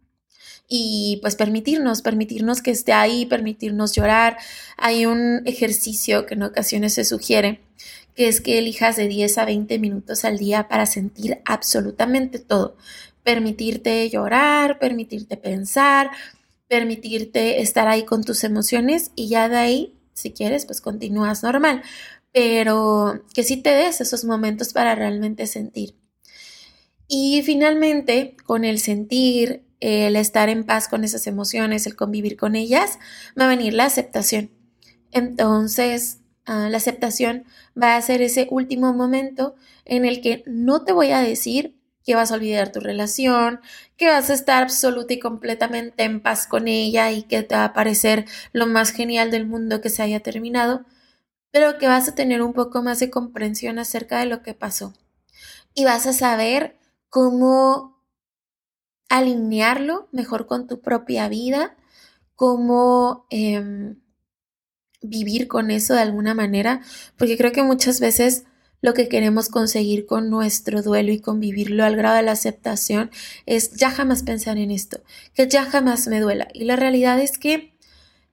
y 0.68 1.18
pues 1.22 1.36
permitirnos, 1.36 2.02
permitirnos 2.02 2.62
que 2.62 2.70
esté 2.70 2.92
ahí, 2.92 3.26
permitirnos 3.26 3.92
llorar. 3.94 4.38
Hay 4.76 5.06
un 5.06 5.42
ejercicio 5.46 6.26
que 6.26 6.34
en 6.34 6.42
ocasiones 6.44 6.94
se 6.94 7.04
sugiere, 7.04 7.60
que 8.14 8.28
es 8.28 8.40
que 8.40 8.58
elijas 8.58 8.96
de 8.96 9.08
10 9.08 9.38
a 9.38 9.44
20 9.44 9.78
minutos 9.78 10.24
al 10.24 10.38
día 10.38 10.68
para 10.68 10.86
sentir 10.86 11.40
absolutamente 11.44 12.38
todo. 12.38 12.76
Permitirte 13.22 14.08
llorar, 14.10 14.78
permitirte 14.78 15.36
pensar, 15.36 16.10
permitirte 16.68 17.60
estar 17.62 17.88
ahí 17.88 18.04
con 18.04 18.24
tus 18.24 18.44
emociones 18.44 19.10
y 19.16 19.28
ya 19.28 19.48
de 19.48 19.56
ahí, 19.56 19.94
si 20.12 20.32
quieres, 20.32 20.66
pues 20.66 20.80
continúas 20.80 21.42
normal. 21.42 21.82
pero 22.32 23.22
que 23.32 23.44
sí 23.44 23.58
te 23.58 23.70
des 23.70 24.00
esos 24.00 24.24
momentos 24.24 24.72
para 24.72 24.96
realmente 24.96 25.46
sentir. 25.46 25.94
Y 27.06 27.42
finalmente, 27.44 28.36
con 28.44 28.64
el 28.64 28.78
sentir, 28.80 29.62
el 29.84 30.16
estar 30.16 30.48
en 30.48 30.64
paz 30.64 30.88
con 30.88 31.04
esas 31.04 31.26
emociones, 31.26 31.86
el 31.86 31.94
convivir 31.94 32.38
con 32.38 32.56
ellas, 32.56 32.98
va 33.38 33.44
a 33.44 33.48
venir 33.48 33.74
la 33.74 33.84
aceptación. 33.84 34.50
Entonces, 35.12 36.20
ah, 36.46 36.68
la 36.70 36.78
aceptación 36.78 37.44
va 37.80 37.96
a 37.96 38.02
ser 38.02 38.22
ese 38.22 38.48
último 38.50 38.94
momento 38.94 39.56
en 39.84 40.06
el 40.06 40.22
que 40.22 40.42
no 40.46 40.84
te 40.84 40.92
voy 40.94 41.10
a 41.10 41.20
decir 41.20 41.76
que 42.02 42.14
vas 42.14 42.32
a 42.32 42.36
olvidar 42.36 42.72
tu 42.72 42.80
relación, 42.80 43.60
que 43.98 44.08
vas 44.08 44.30
a 44.30 44.34
estar 44.34 44.62
absoluta 44.62 45.12
y 45.12 45.18
completamente 45.18 46.04
en 46.04 46.22
paz 46.22 46.46
con 46.46 46.66
ella 46.66 47.10
y 47.12 47.24
que 47.24 47.42
te 47.42 47.54
va 47.54 47.64
a 47.64 47.72
parecer 47.74 48.24
lo 48.52 48.66
más 48.66 48.90
genial 48.90 49.30
del 49.30 49.46
mundo 49.46 49.82
que 49.82 49.90
se 49.90 50.02
haya 50.02 50.20
terminado, 50.20 50.86
pero 51.50 51.78
que 51.78 51.88
vas 51.88 52.08
a 52.08 52.14
tener 52.14 52.40
un 52.40 52.54
poco 52.54 52.82
más 52.82 53.00
de 53.00 53.10
comprensión 53.10 53.78
acerca 53.78 54.18
de 54.18 54.26
lo 54.26 54.42
que 54.42 54.54
pasó. 54.54 54.94
Y 55.74 55.84
vas 55.84 56.06
a 56.06 56.14
saber 56.14 56.78
cómo 57.10 57.93
alinearlo 59.18 60.08
mejor 60.12 60.46
con 60.46 60.66
tu 60.66 60.80
propia 60.80 61.28
vida, 61.28 61.76
cómo 62.34 63.26
em, 63.30 64.00
vivir 65.02 65.48
con 65.48 65.70
eso 65.70 65.94
de 65.94 66.00
alguna 66.00 66.34
manera, 66.34 66.80
porque 67.16 67.36
creo 67.36 67.52
que 67.52 67.62
muchas 67.62 68.00
veces 68.00 68.44
lo 68.80 68.92
que 68.92 69.08
queremos 69.08 69.48
conseguir 69.48 70.04
con 70.04 70.28
nuestro 70.28 70.82
duelo 70.82 71.10
y 71.10 71.20
convivirlo 71.20 71.84
al 71.84 71.96
grado 71.96 72.16
de 72.16 72.22
la 72.22 72.32
aceptación 72.32 73.10
es 73.46 73.72
ya 73.72 73.90
jamás 73.90 74.22
pensar 74.22 74.58
en 74.58 74.70
esto, 74.70 75.00
que 75.32 75.48
ya 75.48 75.64
jamás 75.64 76.06
me 76.06 76.20
duela. 76.20 76.48
Y 76.52 76.64
la 76.64 76.76
realidad 76.76 77.18
es 77.18 77.38
que 77.38 77.74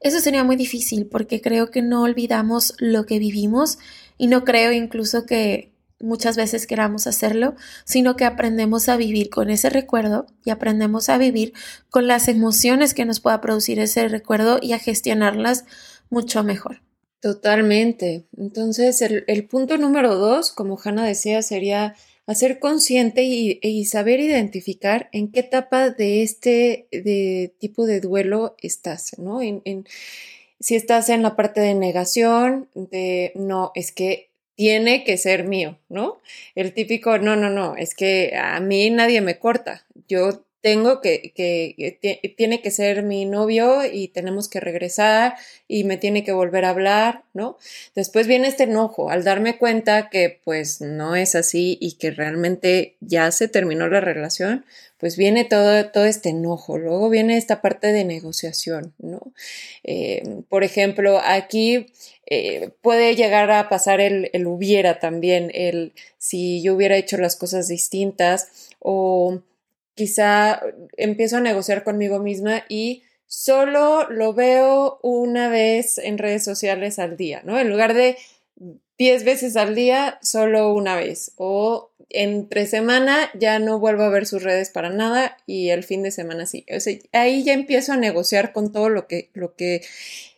eso 0.02 0.20
sería 0.20 0.44
muy 0.44 0.58
difícil 0.58 1.06
porque 1.06 1.42
creo 1.42 1.72
que 1.72 1.82
no 1.82 2.02
olvidamos 2.02 2.74
lo 2.80 3.06
que 3.06 3.20
vivimos 3.20 3.78
y 4.18 4.28
no 4.28 4.44
creo 4.44 4.72
incluso 4.72 5.26
que 5.26 5.71
muchas 6.02 6.38
veces 6.38 6.68
queramos 6.68 7.08
hacerlo, 7.08 7.56
sino 7.86 8.16
que 8.16 8.26
aprendemos 8.26 8.90
a 8.90 8.98
vivir 8.98 9.30
con 9.30 9.50
ese 9.50 9.70
recuerdo 9.70 10.26
y 10.44 10.50
aprendemos 10.50 11.10
a 11.10 11.18
vivir 11.18 11.54
con 11.90 12.08
las 12.08 12.28
emociones 12.28 12.94
que 12.94 13.06
nos 13.06 13.20
pueda 13.20 13.42
producir 13.42 13.80
ese 13.80 14.08
recuerdo 14.08 14.60
y 14.62 14.74
a 14.74 14.80
gestionarlas 14.80 15.66
mucho 16.10 16.44
mejor. 16.44 16.82
Totalmente. 17.22 18.26
Entonces, 18.36 19.02
el, 19.02 19.48
punto 19.48 19.78
número 19.78 20.16
dos, 20.16 20.52
como 20.52 20.80
Hanna 20.84 21.06
decía, 21.06 21.44
sería 21.44 21.96
hacer 22.26 22.60
consciente 22.60 23.24
y, 23.24 23.86
saber 23.86 24.20
identificar 24.20 25.10
en 25.12 25.32
qué 25.32 25.42
etapa 25.42 25.92
de 25.92 26.24
este 26.24 26.88
de 26.92 27.54
tipo 27.60 27.86
de 27.86 28.00
duelo 28.00 28.56
estás, 28.62 29.18
¿no? 29.20 29.40
si 30.60 30.76
estás 30.76 31.10
en 31.10 31.24
la 31.24 31.36
parte 31.36 31.60
de 31.60 31.74
negación, 31.74 32.70
de 32.76 33.32
no, 33.36 33.72
es 33.76 33.92
que 33.92 34.31
tiene 34.62 35.04
que 35.04 35.18
ser 35.18 35.46
mío, 35.48 35.80
¿no? 35.90 36.22
El 36.54 36.76
típico, 36.76 37.18
no, 37.18 37.36
no, 37.36 37.50
no, 37.50 37.76
es 37.76 37.96
que 37.96 38.38
a 38.38 38.60
mí 38.60 38.92
nadie 38.92 39.20
me 39.20 39.40
corta, 39.40 39.88
yo 40.08 40.46
tengo 40.62 41.02
que, 41.02 41.34
que, 41.36 42.34
tiene 42.38 42.62
que 42.62 42.72
ser 42.72 43.04
mi 43.04 43.26
novio 43.26 43.84
y 43.92 44.10
tenemos 44.10 44.48
que 44.48 44.60
regresar 44.60 45.36
y 45.68 45.84
me 45.84 45.98
tiene 45.98 46.24
que 46.24 46.32
volver 46.32 46.66
a 46.66 46.70
hablar, 46.70 47.24
¿no? 47.34 47.58
Después 47.96 48.28
viene 48.28 48.48
este 48.48 48.64
enojo 48.64 49.10
al 49.10 49.24
darme 49.24 49.58
cuenta 49.58 50.10
que 50.10 50.40
pues 50.44 50.80
no 50.80 51.16
es 51.16 51.36
así 51.36 51.78
y 51.82 51.94
que 51.94 52.12
realmente 52.12 52.96
ya 53.00 53.32
se 53.32 53.48
terminó 53.48 53.88
la 53.90 54.02
relación, 54.02 54.66
pues 55.00 55.18
viene 55.18 55.46
todo, 55.46 55.90
todo 55.90 56.06
este 56.06 56.30
enojo. 56.30 56.78
Luego 56.78 57.10
viene 57.10 57.38
esta 57.38 57.60
parte 57.62 57.92
de 57.92 58.06
negociación, 58.06 58.94
¿no? 59.00 59.34
Eh, 59.84 60.44
por 60.48 60.64
ejemplo, 60.64 61.20
aquí 61.24 61.88
eh, 62.28 62.70
puede 62.82 63.16
llegar 63.16 63.50
a 63.50 63.68
pasar 63.68 64.00
el, 64.00 64.30
el 64.34 64.46
hubiera 64.46 65.00
también, 65.00 65.50
el 65.56 65.94
si 66.20 66.62
yo 66.62 66.76
hubiera 66.76 66.98
hecho 66.98 67.18
las 67.18 67.36
cosas 67.36 67.68
distintas 67.68 68.70
o 68.80 69.42
quizá 69.96 70.62
empiezo 70.98 71.38
a 71.38 71.42
negociar 71.42 71.84
conmigo 71.84 72.20
misma 72.20 72.64
y 72.70 73.04
solo 73.28 74.10
lo 74.10 74.34
veo 74.34 75.00
una 75.04 75.50
vez 75.50 75.98
en 75.98 76.18
redes 76.18 76.44
sociales 76.44 77.00
al 77.00 77.18
día, 77.18 77.42
¿no? 77.46 77.60
En 77.60 77.70
lugar 77.70 77.94
de 77.94 78.18
10 78.98 79.24
veces 79.24 79.56
al 79.56 79.74
día, 79.74 80.20
solo 80.22 80.74
una 80.74 80.96
vez. 80.96 81.32
O 81.38 81.92
entre 82.10 82.68
semana 82.68 83.32
ya 83.34 83.58
no 83.60 83.80
vuelvo 83.80 84.04
a 84.04 84.10
ver 84.10 84.26
sus 84.26 84.44
redes 84.44 84.70
para 84.70 84.90
nada 84.90 85.38
y 85.48 85.70
el 85.70 85.84
fin 85.84 86.04
de 86.04 86.12
semana 86.12 86.46
sí. 86.46 86.66
O 86.76 86.80
sea, 86.80 86.98
ahí 87.14 87.44
ya 87.44 87.54
empiezo 87.54 87.94
a 87.94 87.98
negociar 87.98 88.54
con 88.54 88.72
todo 88.72 88.90
lo 88.90 89.08
que, 89.08 89.30
lo 89.34 89.56
que 89.56 89.82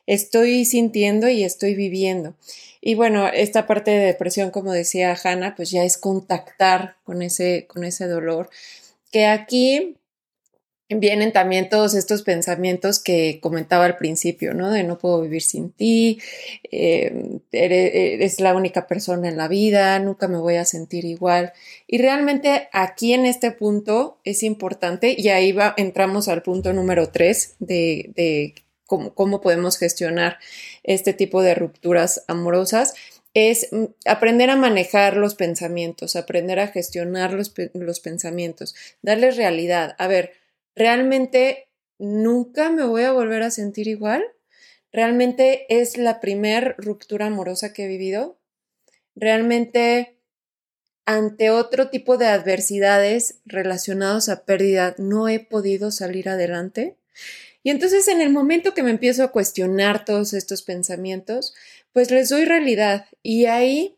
estoy 0.05 0.65
sintiendo 0.65 1.29
y 1.29 1.43
estoy 1.43 1.75
viviendo. 1.75 2.35
Y 2.79 2.95
bueno, 2.95 3.27
esta 3.27 3.65
parte 3.65 3.91
de 3.91 4.05
depresión, 4.05 4.51
como 4.51 4.71
decía 4.71 5.17
Hannah, 5.21 5.55
pues 5.55 5.71
ya 5.71 5.83
es 5.83 5.97
contactar 5.97 6.97
con 7.05 7.21
ese, 7.21 7.65
con 7.67 7.83
ese 7.83 8.07
dolor 8.07 8.49
que 9.13 9.27
aquí 9.27 9.95
vienen 10.89 11.31
también 11.31 11.69
todos 11.69 11.93
estos 11.93 12.23
pensamientos 12.23 12.99
que 12.99 13.39
comentaba 13.39 13.85
al 13.85 13.97
principio, 13.97 14.55
¿no? 14.55 14.71
De 14.71 14.83
no 14.83 14.97
puedo 14.97 15.21
vivir 15.21 15.43
sin 15.43 15.71
ti, 15.71 16.19
em, 16.71 17.39
eres, 17.51 18.39
la 18.39 18.55
única 18.55 18.87
persona 18.87 19.29
en 19.29 19.37
la 19.37 19.47
vida, 19.47 19.99
nunca 19.99 20.27
me 20.27 20.39
voy 20.39 20.55
a 20.55 20.65
sentir 20.65 21.05
igual. 21.05 21.53
Y 21.87 21.99
realmente 21.99 22.69
aquí 22.73 23.13
en 23.13 23.27
este 23.27 23.51
punto 23.51 24.19
es 24.23 24.41
importante, 24.41 25.15
y 25.15 25.29
ahí 25.29 25.51
va, 25.51 25.75
entramos 25.77 26.27
al 26.27 26.41
punto 26.41 26.73
número 26.73 27.09
tres 27.09 27.55
de, 27.59 28.55
cómo, 28.87 29.13
cómo 29.13 29.41
podemos 29.41 29.77
gestionar 29.77 30.39
este 30.83 31.13
tipo 31.13 31.43
de 31.43 31.53
rupturas 31.53 32.23
amorosas, 32.27 32.95
es 33.33 33.69
aprender 34.05 34.49
a 34.49 34.55
manejar 34.55 35.17
los 35.17 35.35
pensamientos, 35.35 36.15
aprender 36.15 36.59
a 36.59 36.67
gestionar 36.67 37.33
los, 37.33 37.99
pensamientos, 37.99 38.75
darles 39.01 39.37
realidad. 39.37 39.95
A 39.97 40.07
ver, 40.07 40.33
¿realmente 40.75 41.67
nunca 41.97 42.69
me 42.69 42.85
voy 42.85 43.03
a 43.03 43.11
volver 43.11 43.41
a 43.43 43.51
sentir 43.51 43.87
igual? 43.87 44.23
¿Realmente 44.91 45.65
es 45.69 45.97
la 45.97 46.19
primer 46.19 46.75
ruptura 46.77 47.25
amorosa 47.25 47.73
que 47.73 47.85
he 47.85 47.87
vivido? 47.87 48.37
¿Realmente 49.15 50.19
ante 51.05 51.49
otro 51.49 51.89
tipo 51.89 52.17
de 52.17 52.27
adversidades 52.27 53.39
relacionados 53.45 54.29
a 54.29 54.45
pérdida 54.45 54.93
no 54.99 55.27
he 55.27 55.39
podido 55.39 55.89
salir 55.89 56.29
adelante? 56.29 56.97
Y 57.63 57.69
entonces 57.69 58.07
en 58.09 58.21
el 58.21 58.29
momento 58.29 58.73
que 58.73 58.83
me 58.83 58.91
empiezo 58.91 59.23
a 59.23 59.31
cuestionar 59.31 60.05
todos 60.05 60.33
estos 60.33 60.63
pensamientos, 60.63 61.55
pues 61.93 62.11
les 62.11 62.29
doy 62.29 62.45
realidad. 62.45 63.05
Y 63.21 63.45
ahí, 63.45 63.95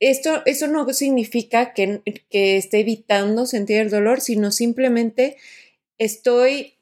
esto, 0.00 0.42
eso 0.46 0.66
no 0.66 0.92
significa 0.92 1.72
que, 1.74 2.02
que 2.30 2.56
esté 2.56 2.80
evitando 2.80 3.46
sentir 3.46 3.76
el 3.78 3.90
dolor, 3.90 4.20
sino 4.20 4.50
simplemente 4.50 5.36
estoy 5.98 6.74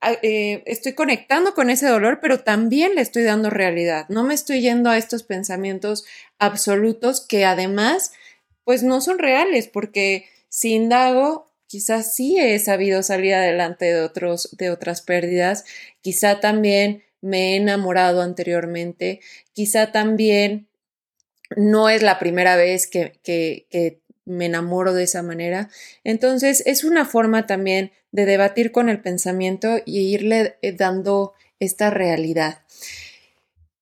ah, 0.00 0.12
eh, 0.22 0.62
estoy 0.66 0.92
conectando 0.92 1.54
con 1.54 1.70
ese 1.70 1.86
dolor, 1.86 2.18
pero 2.20 2.40
también 2.40 2.94
le 2.94 3.00
estoy 3.00 3.22
dando 3.22 3.48
realidad. 3.50 4.06
No 4.08 4.24
me 4.24 4.34
estoy 4.34 4.60
yendo 4.60 4.90
a 4.90 4.98
estos 4.98 5.22
pensamientos 5.22 6.04
absolutos 6.38 7.24
que 7.26 7.44
además, 7.44 8.12
pues 8.64 8.82
no 8.82 9.00
son 9.00 9.18
reales, 9.18 9.68
porque 9.68 10.26
si 10.48 10.74
indago, 10.74 11.50
quizás 11.66 12.14
sí 12.14 12.38
he 12.38 12.58
sabido 12.58 13.02
salir 13.02 13.34
adelante 13.34 13.86
de, 13.86 14.00
otros, 14.00 14.56
de 14.58 14.70
otras 14.70 15.02
pérdidas, 15.02 15.64
quizá 16.00 16.40
también 16.40 17.04
me 17.20 17.52
he 17.52 17.56
enamorado 17.56 18.22
anteriormente, 18.22 19.20
quizá 19.52 19.92
también 19.92 20.68
no 21.56 21.88
es 21.88 22.02
la 22.02 22.18
primera 22.18 22.56
vez 22.56 22.86
que, 22.86 24.02
me 24.24 24.44
enamoro 24.44 24.92
de 24.92 25.04
esa 25.04 25.22
manera. 25.22 25.70
Entonces 26.04 26.62
es 26.66 26.84
una 26.84 27.06
forma 27.06 27.46
también 27.46 27.92
de 28.12 28.26
debatir 28.26 28.72
con 28.72 28.90
el 28.90 29.00
pensamiento 29.00 29.78
y 29.86 30.00
irle 30.00 30.56
eh, 30.60 30.72
dando 30.72 31.32
esta 31.60 31.88
realidad. 31.88 32.58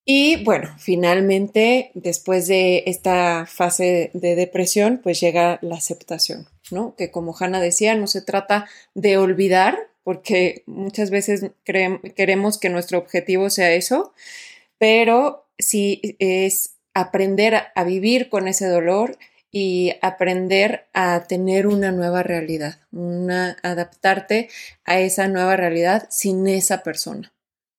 Y 0.08 0.44
bueno, 0.44 0.72
finalmente, 0.78 1.90
después 1.94 2.46
de 2.46 2.84
esta 2.86 3.44
fase 3.44 4.10
de 4.14 4.36
depresión, 4.36 5.00
pues 5.02 5.18
llega 5.18 5.58
la 5.62 5.74
aceptación, 5.74 6.46
¿no? 6.70 6.94
Que 6.94 7.10
como 7.10 7.34
Hanna 7.36 7.60
decía, 7.60 7.96
no 7.96 8.06
se 8.06 8.22
trata 8.22 8.68
de 8.94 9.18
olvidar, 9.18 9.76
porque 10.06 10.62
muchas 10.66 11.10
veces 11.10 11.50
queremos 11.64 12.58
que 12.58 12.68
nuestro 12.68 12.96
objetivo 12.96 13.50
sea 13.50 13.72
eso, 13.72 14.12
pero 14.78 15.48
sí 15.58 16.14
es 16.20 16.76
aprender 16.94 17.54
a 17.74 17.82
vivir 17.82 18.28
con 18.28 18.46
ese 18.46 18.68
dolor 18.68 19.18
y 19.50 19.94
aprender 20.02 20.86
a 20.92 21.24
tener 21.24 21.66
una 21.66 21.90
nueva 21.90 22.22
realidad, 22.22 22.78
una, 22.92 23.56
adaptarte 23.64 24.48
a 24.84 25.00
esa 25.00 25.26
nueva 25.26 25.56
realidad 25.56 26.06
sin 26.08 26.46
esa 26.46 26.84
persona, 26.84 27.32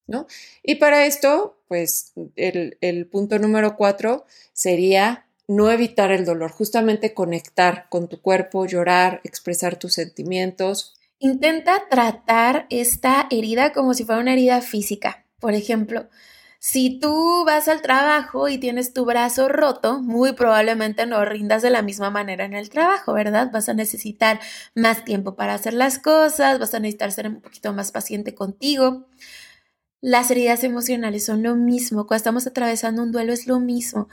¿no? 0.06 0.28
Y 0.64 0.76
para 0.76 1.06
esto, 1.06 1.62
pues 1.70 2.12
el, 2.36 2.78
el 2.82 3.08
punto 3.08 3.40
número 3.40 3.78
cuatro 3.78 4.26
sería 4.52 5.28
no 5.48 5.72
evitar 5.72 6.12
el 6.12 6.26
dolor, 6.26 6.52
justamente 6.52 7.14
conectar 7.14 7.88
con 7.88 8.10
tu 8.10 8.22
cuerpo, 8.22 8.66
llorar, 8.66 9.22
expresar 9.24 9.78
tus 9.78 9.94
sentimientos, 9.94 10.97
Intenta 11.20 11.88
tratar 11.90 12.68
esta 12.70 13.28
herida 13.32 13.74
como 13.74 13.94
si 13.94 14.06
fuera 14.06 14.22
una 14.22 14.34
herida 14.34 14.62
física. 14.62 15.26
Por 15.40 15.54
ejemplo, 15.54 16.10
Si 16.60 17.00
tú 17.00 17.46
vas 17.46 17.68
al 17.68 17.82
trabajo 17.84 18.50
y 18.50 18.58
tienes 18.60 18.92
tu 18.94 19.06
brazo 19.06 19.48
roto, 19.48 20.02
muy 20.02 20.34
probablemente 20.34 21.06
no 21.06 21.24
rindas 21.26 21.62
de 21.62 21.70
la 21.70 21.84
misma 21.84 22.10
manera 22.12 22.46
en 22.46 22.54
el 22.56 22.70
trabajo, 22.72 23.14
¿verdad? 23.14 23.52
Vas 23.54 23.70
a 23.70 23.76
necesitar 23.76 24.40
más 24.76 25.06
tiempo 25.06 25.36
para 25.36 25.54
hacer 25.54 25.74
las 25.74 26.00
cosas, 26.00 26.60
vas 26.60 26.74
a 26.74 26.80
necesitar 26.80 27.12
ser 27.12 27.28
un 27.30 27.42
poquito 27.42 27.74
más 27.74 27.92
paciente 27.92 28.34
contigo. 28.36 29.08
Las 30.02 30.32
heridas 30.32 30.64
emocionales 30.64 31.26
son 31.26 31.44
lo 31.44 31.56
mismo, 31.56 32.08
cuando 32.08 32.18
estamos 32.18 32.48
atravesando 32.48 33.04
un 33.04 33.12
duelo 33.12 33.34
es 33.34 33.48
lo 33.48 33.60
mismo 33.60 34.10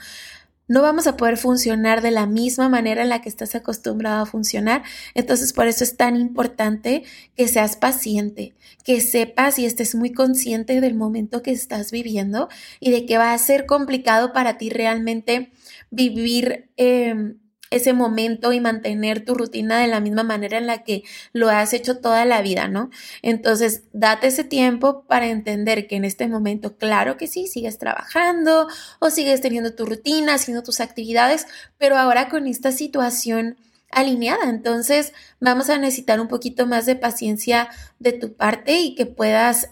no 0.67 0.81
vamos 0.81 1.07
a 1.07 1.17
poder 1.17 1.37
funcionar 1.37 2.01
de 2.01 2.11
la 2.11 2.25
misma 2.25 2.69
manera 2.69 3.03
en 3.03 3.09
la 3.09 3.21
que 3.21 3.29
estás 3.29 3.55
acostumbrado 3.55 4.23
a 4.23 4.25
funcionar. 4.25 4.83
Entonces, 5.13 5.53
por 5.53 5.67
eso 5.67 5.83
es 5.83 5.97
tan 5.97 6.15
importante 6.15 7.03
que 7.35 7.47
seas 7.47 7.75
paciente, 7.75 8.53
que 8.83 9.01
sepas 9.01 9.59
y 9.59 9.65
estés 9.65 9.95
muy 9.95 10.11
consciente 10.11 10.81
del 10.81 10.95
momento 10.95 11.41
que 11.41 11.51
estás 11.51 11.91
viviendo 11.91 12.49
y 12.79 12.91
de 12.91 13.05
que 13.05 13.17
va 13.17 13.33
a 13.33 13.37
ser 13.37 13.65
complicado 13.65 14.33
para 14.33 14.57
ti 14.57 14.69
realmente 14.69 15.51
vivir 15.91 16.69
eh, 16.77 17.35
ese 17.75 17.93
momento 17.93 18.53
y 18.53 18.59
mantener 18.59 19.25
tu 19.25 19.35
rutina 19.35 19.79
de 19.79 19.87
la 19.87 19.99
misma 19.99 20.23
manera 20.23 20.57
en 20.57 20.67
la 20.67 20.83
que 20.83 21.03
lo 21.33 21.49
has 21.49 21.73
hecho 21.73 21.99
toda 21.99 22.25
la 22.25 22.41
vida, 22.41 22.67
¿no? 22.67 22.89
Entonces, 23.21 23.83
date 23.93 24.27
ese 24.27 24.43
tiempo 24.43 25.05
para 25.07 25.27
entender 25.27 25.87
que 25.87 25.95
en 25.95 26.05
este 26.05 26.27
momento, 26.27 26.77
claro 26.77 27.17
que 27.17 27.27
sí, 27.27 27.47
sigues 27.47 27.77
trabajando 27.77 28.67
o 28.99 29.09
sigues 29.09 29.41
teniendo 29.41 29.75
tu 29.75 29.85
rutina, 29.85 30.35
haciendo 30.35 30.63
tus 30.63 30.79
actividades, 30.79 31.47
pero 31.77 31.97
ahora 31.97 32.29
con 32.29 32.47
esta 32.47 32.71
situación 32.71 33.57
alineada. 33.91 34.49
Entonces, 34.49 35.13
vamos 35.39 35.69
a 35.69 35.77
necesitar 35.77 36.19
un 36.19 36.27
poquito 36.27 36.65
más 36.67 36.85
de 36.85 36.95
paciencia 36.95 37.69
de 37.99 38.13
tu 38.13 38.35
parte 38.35 38.79
y 38.79 38.95
que 38.95 39.05
puedas, 39.05 39.69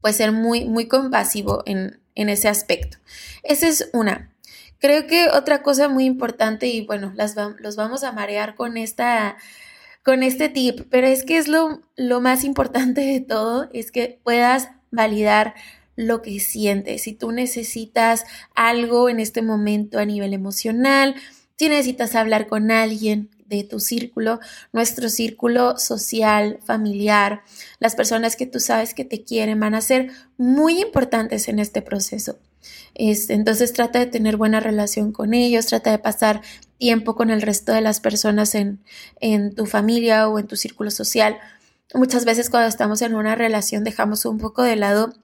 pues, 0.00 0.16
ser 0.16 0.32
muy, 0.32 0.64
muy 0.66 0.86
compasivo 0.86 1.62
en, 1.66 2.00
en 2.14 2.28
ese 2.28 2.48
aspecto. 2.48 2.98
Esa 3.42 3.68
es 3.68 3.90
una. 3.92 4.33
Creo 4.80 5.06
que 5.06 5.28
otra 5.28 5.62
cosa 5.62 5.88
muy 5.88 6.04
importante, 6.04 6.66
y 6.66 6.84
bueno, 6.86 7.12
las 7.14 7.34
los 7.58 7.76
vamos 7.76 8.04
a 8.04 8.12
marear 8.12 8.54
con 8.54 8.76
esta 8.76 9.36
con 10.04 10.22
este 10.22 10.50
tip, 10.50 10.82
pero 10.90 11.06
es 11.06 11.24
que 11.24 11.38
es 11.38 11.48
lo, 11.48 11.80
lo 11.96 12.20
más 12.20 12.44
importante 12.44 13.00
de 13.00 13.20
todo, 13.20 13.70
es 13.72 13.90
que 13.90 14.20
puedas 14.22 14.68
validar 14.90 15.54
lo 15.96 16.22
que 16.22 16.40
sientes. 16.40 17.02
Si 17.02 17.14
tú 17.14 17.32
necesitas 17.32 18.24
algo 18.54 19.08
en 19.08 19.18
este 19.18 19.40
momento 19.42 19.98
a 19.98 20.04
nivel 20.04 20.34
emocional, 20.34 21.14
si 21.56 21.68
necesitas 21.68 22.14
hablar 22.16 22.48
con 22.48 22.70
alguien 22.70 23.30
de 23.46 23.64
tu 23.64 23.80
círculo, 23.80 24.40
nuestro 24.72 25.08
círculo 25.08 25.78
social, 25.78 26.58
familiar, 26.64 27.42
las 27.78 27.94
personas 27.94 28.36
que 28.36 28.46
tú 28.46 28.60
sabes 28.60 28.94
que 28.94 29.04
te 29.04 29.24
quieren 29.24 29.60
van 29.60 29.74
a 29.74 29.80
ser 29.80 30.10
muy 30.36 30.80
importantes 30.80 31.48
en 31.48 31.58
este 31.58 31.80
proceso. 31.80 32.38
Este, 32.94 33.34
entonces 33.34 33.72
trata 33.72 33.98
de 33.98 34.06
tener 34.06 34.36
buena 34.36 34.60
relación 34.60 35.12
con 35.12 35.34
ellos, 35.34 35.66
trata 35.66 35.90
de 35.90 35.98
pasar 35.98 36.42
tiempo 36.78 37.14
con 37.14 37.30
el 37.30 37.42
resto 37.42 37.72
de 37.72 37.80
las 37.80 38.00
personas 38.00 38.54
en, 38.54 38.82
en 39.20 39.54
tu 39.54 39.66
familia 39.66 40.28
o 40.28 40.38
en 40.38 40.46
tu 40.46 40.56
círculo 40.56 40.90
social. 40.90 41.38
Muchas 41.94 42.24
veces 42.24 42.50
cuando 42.50 42.68
estamos 42.68 43.02
en 43.02 43.14
una 43.14 43.34
relación 43.34 43.84
dejamos 43.84 44.24
un 44.24 44.38
poco 44.38 44.62
de 44.62 44.76
lado 44.76 45.14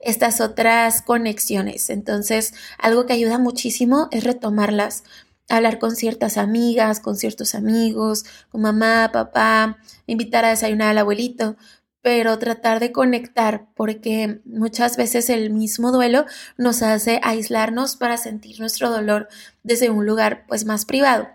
estas 0.00 0.40
otras 0.40 1.02
conexiones. 1.02 1.90
Entonces, 1.90 2.54
algo 2.78 3.06
que 3.06 3.12
ayuda 3.12 3.38
muchísimo 3.38 4.08
es 4.10 4.24
retomarlas 4.24 5.04
hablar 5.50 5.78
con 5.78 5.96
ciertas 5.96 6.36
amigas, 6.36 7.00
con 7.00 7.16
ciertos 7.16 7.54
amigos, 7.54 8.24
con 8.50 8.62
mamá, 8.62 9.10
papá, 9.12 9.78
invitar 10.06 10.44
a 10.44 10.50
desayunar 10.50 10.88
al 10.88 10.98
abuelito, 10.98 11.56
pero 12.02 12.38
tratar 12.38 12.80
de 12.80 12.92
conectar, 12.92 13.66
porque 13.74 14.40
muchas 14.44 14.96
veces 14.96 15.28
el 15.30 15.50
mismo 15.50 15.92
duelo 15.92 16.24
nos 16.56 16.82
hace 16.82 17.20
aislarnos 17.22 17.96
para 17.96 18.16
sentir 18.16 18.60
nuestro 18.60 18.90
dolor 18.90 19.28
desde 19.62 19.90
un 19.90 20.06
lugar 20.06 20.44
pues 20.48 20.64
más 20.64 20.84
privado. 20.84 21.28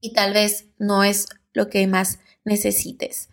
Y 0.00 0.12
tal 0.12 0.32
vez 0.32 0.66
no 0.78 1.04
es 1.04 1.26
lo 1.52 1.68
que 1.68 1.86
más 1.86 2.18
necesites. 2.44 3.28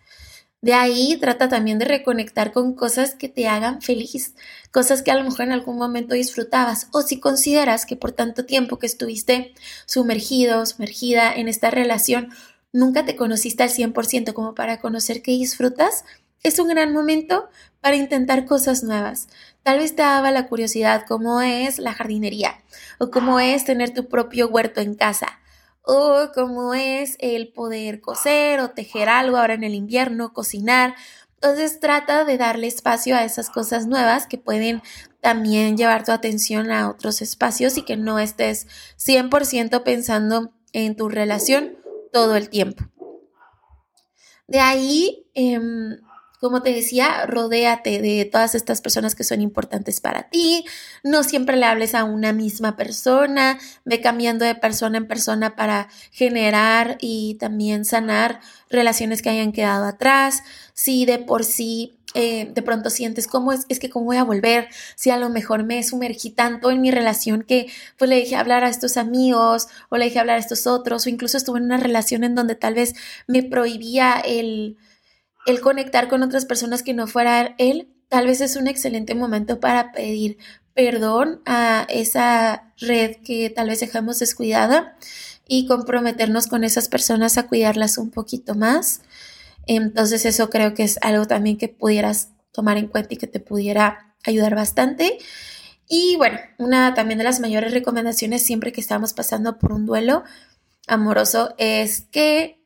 De 0.60 0.74
ahí 0.74 1.16
trata 1.20 1.48
también 1.48 1.78
de 1.78 1.84
reconectar 1.84 2.52
con 2.52 2.74
cosas 2.74 3.14
que 3.14 3.28
te 3.28 3.46
hagan 3.46 3.80
feliz, 3.80 4.34
cosas 4.72 5.02
que 5.02 5.12
a 5.12 5.14
lo 5.14 5.22
mejor 5.22 5.42
en 5.42 5.52
algún 5.52 5.78
momento 5.78 6.14
disfrutabas 6.14 6.88
o 6.92 7.02
si 7.02 7.20
consideras 7.20 7.86
que 7.86 7.94
por 7.94 8.10
tanto 8.10 8.44
tiempo 8.44 8.80
que 8.80 8.86
estuviste 8.86 9.54
sumergido, 9.86 10.66
sumergida 10.66 11.32
en 11.32 11.46
esta 11.46 11.70
relación, 11.70 12.30
nunca 12.72 13.04
te 13.04 13.14
conociste 13.14 13.62
al 13.62 13.70
100% 13.70 14.32
como 14.32 14.56
para 14.56 14.80
conocer 14.80 15.22
qué 15.22 15.30
disfrutas, 15.30 16.04
es 16.42 16.58
un 16.58 16.68
gran 16.68 16.92
momento 16.92 17.48
para 17.80 17.96
intentar 17.96 18.46
cosas 18.46 18.82
nuevas. 18.82 19.28
Tal 19.62 19.78
vez 19.78 19.94
te 19.94 20.02
daba 20.02 20.30
la 20.30 20.46
curiosidad 20.46 21.04
cómo 21.06 21.40
es 21.40 21.78
la 21.78 21.92
jardinería 21.92 22.62
o 22.98 23.10
cómo 23.10 23.40
es 23.40 23.64
tener 23.64 23.92
tu 23.92 24.08
propio 24.08 24.48
huerto 24.48 24.80
en 24.80 24.94
casa 24.94 25.40
o 25.82 26.30
cómo 26.34 26.74
es 26.74 27.16
el 27.18 27.48
poder 27.48 28.00
coser 28.00 28.60
o 28.60 28.70
tejer 28.70 29.08
algo 29.08 29.38
ahora 29.38 29.54
en 29.54 29.64
el 29.64 29.74
invierno, 29.74 30.32
cocinar. 30.32 30.94
Entonces 31.34 31.80
trata 31.80 32.24
de 32.24 32.36
darle 32.36 32.66
espacio 32.66 33.16
a 33.16 33.24
esas 33.24 33.48
cosas 33.48 33.86
nuevas 33.86 34.26
que 34.26 34.38
pueden 34.38 34.82
también 35.20 35.76
llevar 35.76 36.04
tu 36.04 36.12
atención 36.12 36.70
a 36.70 36.90
otros 36.90 37.22
espacios 37.22 37.78
y 37.78 37.82
que 37.82 37.96
no 37.96 38.18
estés 38.18 38.66
100% 38.96 39.82
pensando 39.82 40.52
en 40.72 40.96
tu 40.96 41.08
relación 41.08 41.78
todo 42.12 42.36
el 42.36 42.48
tiempo. 42.48 42.84
De 44.46 44.60
ahí, 44.60 45.26
em, 45.34 45.98
como 46.40 46.62
te 46.62 46.72
decía, 46.72 47.26
rodéate 47.26 48.00
de 48.00 48.24
todas 48.24 48.54
estas 48.54 48.80
personas 48.80 49.14
que 49.14 49.24
son 49.24 49.40
importantes 49.40 50.00
para 50.00 50.28
ti. 50.30 50.64
No 51.02 51.24
siempre 51.24 51.56
le 51.56 51.66
hables 51.66 51.94
a 51.94 52.04
una 52.04 52.32
misma 52.32 52.76
persona. 52.76 53.58
Ve 53.84 54.00
cambiando 54.00 54.44
de 54.44 54.54
persona 54.54 54.98
en 54.98 55.08
persona 55.08 55.56
para 55.56 55.88
generar 56.12 56.96
y 57.00 57.36
también 57.40 57.84
sanar 57.84 58.40
relaciones 58.70 59.22
que 59.22 59.30
hayan 59.30 59.52
quedado 59.52 59.84
atrás. 59.84 60.42
Si 60.74 61.06
de 61.06 61.18
por 61.18 61.44
sí 61.44 61.98
eh, 62.14 62.50
de 62.54 62.62
pronto 62.62 62.88
sientes 62.88 63.26
cómo 63.26 63.52
es, 63.52 63.66
es 63.68 63.78
que 63.78 63.90
cómo 63.90 64.06
voy 64.06 64.16
a 64.16 64.24
volver, 64.24 64.68
si 64.94 65.10
a 65.10 65.18
lo 65.18 65.28
mejor 65.28 65.64
me 65.64 65.82
sumergí 65.82 66.30
tanto 66.30 66.70
en 66.70 66.80
mi 66.80 66.90
relación 66.90 67.42
que 67.42 67.70
pues 67.98 68.08
le 68.08 68.16
dije 68.16 68.34
hablar 68.34 68.64
a 68.64 68.70
estos 68.70 68.96
amigos 68.96 69.68
o 69.90 69.98
le 69.98 70.06
dije 70.06 70.18
hablar 70.18 70.36
a 70.36 70.40
estos 70.40 70.66
otros 70.66 71.04
o 71.04 71.10
incluso 71.10 71.36
estuve 71.36 71.58
en 71.58 71.66
una 71.66 71.76
relación 71.76 72.24
en 72.24 72.34
donde 72.34 72.54
tal 72.54 72.74
vez 72.74 72.94
me 73.26 73.42
prohibía 73.42 74.22
el 74.24 74.78
el 75.48 75.62
conectar 75.62 76.08
con 76.08 76.22
otras 76.22 76.44
personas 76.44 76.82
que 76.82 76.92
no 76.92 77.06
fuera 77.06 77.54
él, 77.56 77.88
tal 78.10 78.26
vez 78.26 78.42
es 78.42 78.56
un 78.56 78.68
excelente 78.68 79.14
momento 79.14 79.60
para 79.60 79.92
pedir 79.92 80.36
perdón 80.74 81.40
a 81.46 81.86
esa 81.88 82.74
red 82.76 83.16
que 83.24 83.48
tal 83.48 83.70
vez 83.70 83.80
dejamos 83.80 84.18
descuidada 84.18 84.98
y 85.46 85.66
comprometernos 85.66 86.48
con 86.48 86.64
esas 86.64 86.88
personas 86.88 87.38
a 87.38 87.48
cuidarlas 87.48 87.96
un 87.96 88.10
poquito 88.10 88.54
más. 88.56 89.00
Entonces 89.66 90.26
eso 90.26 90.50
creo 90.50 90.74
que 90.74 90.82
es 90.82 90.98
algo 91.00 91.26
también 91.26 91.56
que 91.56 91.68
pudieras 91.68 92.28
tomar 92.52 92.76
en 92.76 92.88
cuenta 92.88 93.14
y 93.14 93.16
que 93.16 93.26
te 93.26 93.40
pudiera 93.40 94.14
ayudar 94.24 94.54
bastante. 94.54 95.16
Y 95.88 96.16
bueno, 96.16 96.38
una 96.58 96.92
también 96.92 97.16
de 97.16 97.24
las 97.24 97.40
mayores 97.40 97.72
recomendaciones 97.72 98.42
siempre 98.42 98.70
que 98.70 98.82
estamos 98.82 99.14
pasando 99.14 99.58
por 99.58 99.72
un 99.72 99.86
duelo 99.86 100.24
amoroso 100.86 101.54
es 101.56 102.02
que 102.02 102.57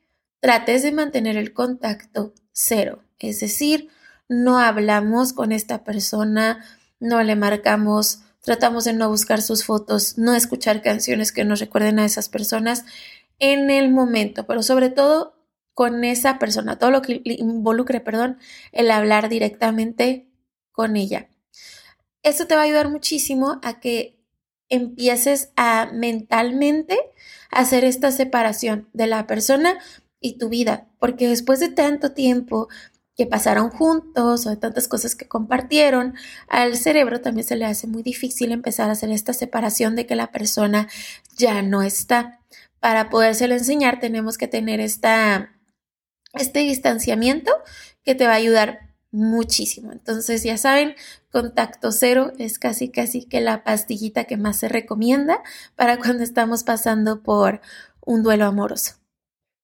trates 0.43 0.83
de 0.83 0.91
mantener 0.91 1.37
el 1.37 1.53
contacto 1.53 2.33
cero. 2.51 3.01
Es 3.17 3.39
decir, 3.39 3.87
no 4.27 4.59
hablamos 4.59 5.31
con 5.31 5.53
esta 5.53 5.85
persona, 5.85 6.65
no 6.99 7.23
le 7.23 7.37
marcamos, 7.37 8.23
tratamos 8.41 8.83
de 8.83 8.91
no 8.91 9.07
buscar 9.07 9.41
sus 9.41 9.63
fotos, 9.63 10.17
no 10.17 10.35
escuchar 10.35 10.81
canciones 10.81 11.31
que 11.31 11.45
nos 11.45 11.61
recuerden 11.61 11.97
a 11.97 12.03
esas 12.03 12.27
personas 12.27 12.83
en 13.39 13.69
el 13.69 13.89
momento, 13.89 14.45
pero 14.45 14.63
sobre 14.63 14.89
todo 14.89 15.33
con 15.73 16.03
esa 16.03 16.39
persona, 16.39 16.77
todo 16.77 16.91
lo 16.91 17.01
que 17.01 17.21
involucre, 17.23 18.01
perdón, 18.01 18.37
el 18.73 18.91
hablar 18.91 19.29
directamente 19.29 20.27
con 20.73 20.97
ella. 20.97 21.29
Esto 22.21 22.47
te 22.47 22.55
va 22.55 22.63
a 22.63 22.65
ayudar 22.65 22.89
muchísimo 22.89 23.61
a 23.63 23.79
que 23.79 24.19
empieces 24.67 25.53
a 25.55 25.89
mentalmente 25.93 26.99
hacer 27.49 27.85
esta 27.85 28.11
separación 28.11 28.89
de 28.91 29.07
la 29.07 29.25
persona 29.25 29.79
y 30.23 30.37
tu 30.37 30.49
vida, 30.49 30.87
porque 30.97 31.27
después 31.27 31.59
de 31.59 31.69
tanto 31.69 32.13
tiempo 32.13 32.69
que 33.15 33.27
pasaron 33.27 33.69
juntos 33.69 34.47
o 34.47 34.49
de 34.49 34.57
tantas 34.57 34.87
cosas 34.87 35.15
que 35.15 35.27
compartieron, 35.27 36.15
al 36.47 36.75
cerebro 36.77 37.21
también 37.21 37.45
se 37.45 37.55
le 37.55 37.65
hace 37.65 37.85
muy 37.85 38.01
difícil 38.01 38.51
empezar 38.51 38.89
a 38.89 38.93
hacer 38.93 39.11
esta 39.11 39.33
separación 39.33 39.95
de 39.95 40.07
que 40.07 40.15
la 40.15 40.31
persona 40.31 40.87
ya 41.37 41.61
no 41.61 41.83
está. 41.83 42.39
Para 42.79 43.09
podérselo 43.09 43.53
enseñar 43.53 43.99
tenemos 43.99 44.37
que 44.37 44.47
tener 44.47 44.79
esta, 44.79 45.51
este 46.33 46.61
distanciamiento 46.61 47.51
que 48.03 48.15
te 48.15 48.25
va 48.25 48.31
a 48.31 48.37
ayudar 48.37 48.95
muchísimo. 49.11 49.91
Entonces, 49.91 50.41
ya 50.43 50.57
saben, 50.57 50.95
contacto 51.31 51.91
cero 51.91 52.33
es 52.39 52.57
casi 52.59 52.89
casi 52.89 53.25
que 53.25 53.41
la 53.41 53.63
pastillita 53.63 54.23
que 54.23 54.37
más 54.37 54.57
se 54.57 54.69
recomienda 54.69 55.43
para 55.75 55.97
cuando 55.97 56.23
estamos 56.23 56.63
pasando 56.63 57.21
por 57.21 57.61
un 58.01 58.23
duelo 58.23 58.45
amoroso. 58.45 59.02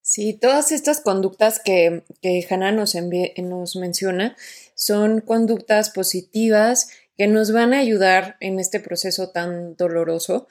Sí, 0.10 0.34
todas 0.34 0.72
estas 0.72 1.02
conductas 1.02 1.62
que, 1.64 2.04
que 2.20 2.44
Hannah 2.50 2.72
nos, 2.72 2.96
nos 2.96 3.76
menciona 3.76 4.36
son 4.74 5.22
conductas 5.22 5.92
positivas 5.92 6.90
que 7.16 7.28
nos 7.28 7.52
van 7.52 7.76
a 7.76 7.78
ayudar 7.78 8.36
en 8.40 8.60
este 8.60 8.80
proceso 8.80 9.30
tan 9.30 9.76
doloroso 9.76 10.48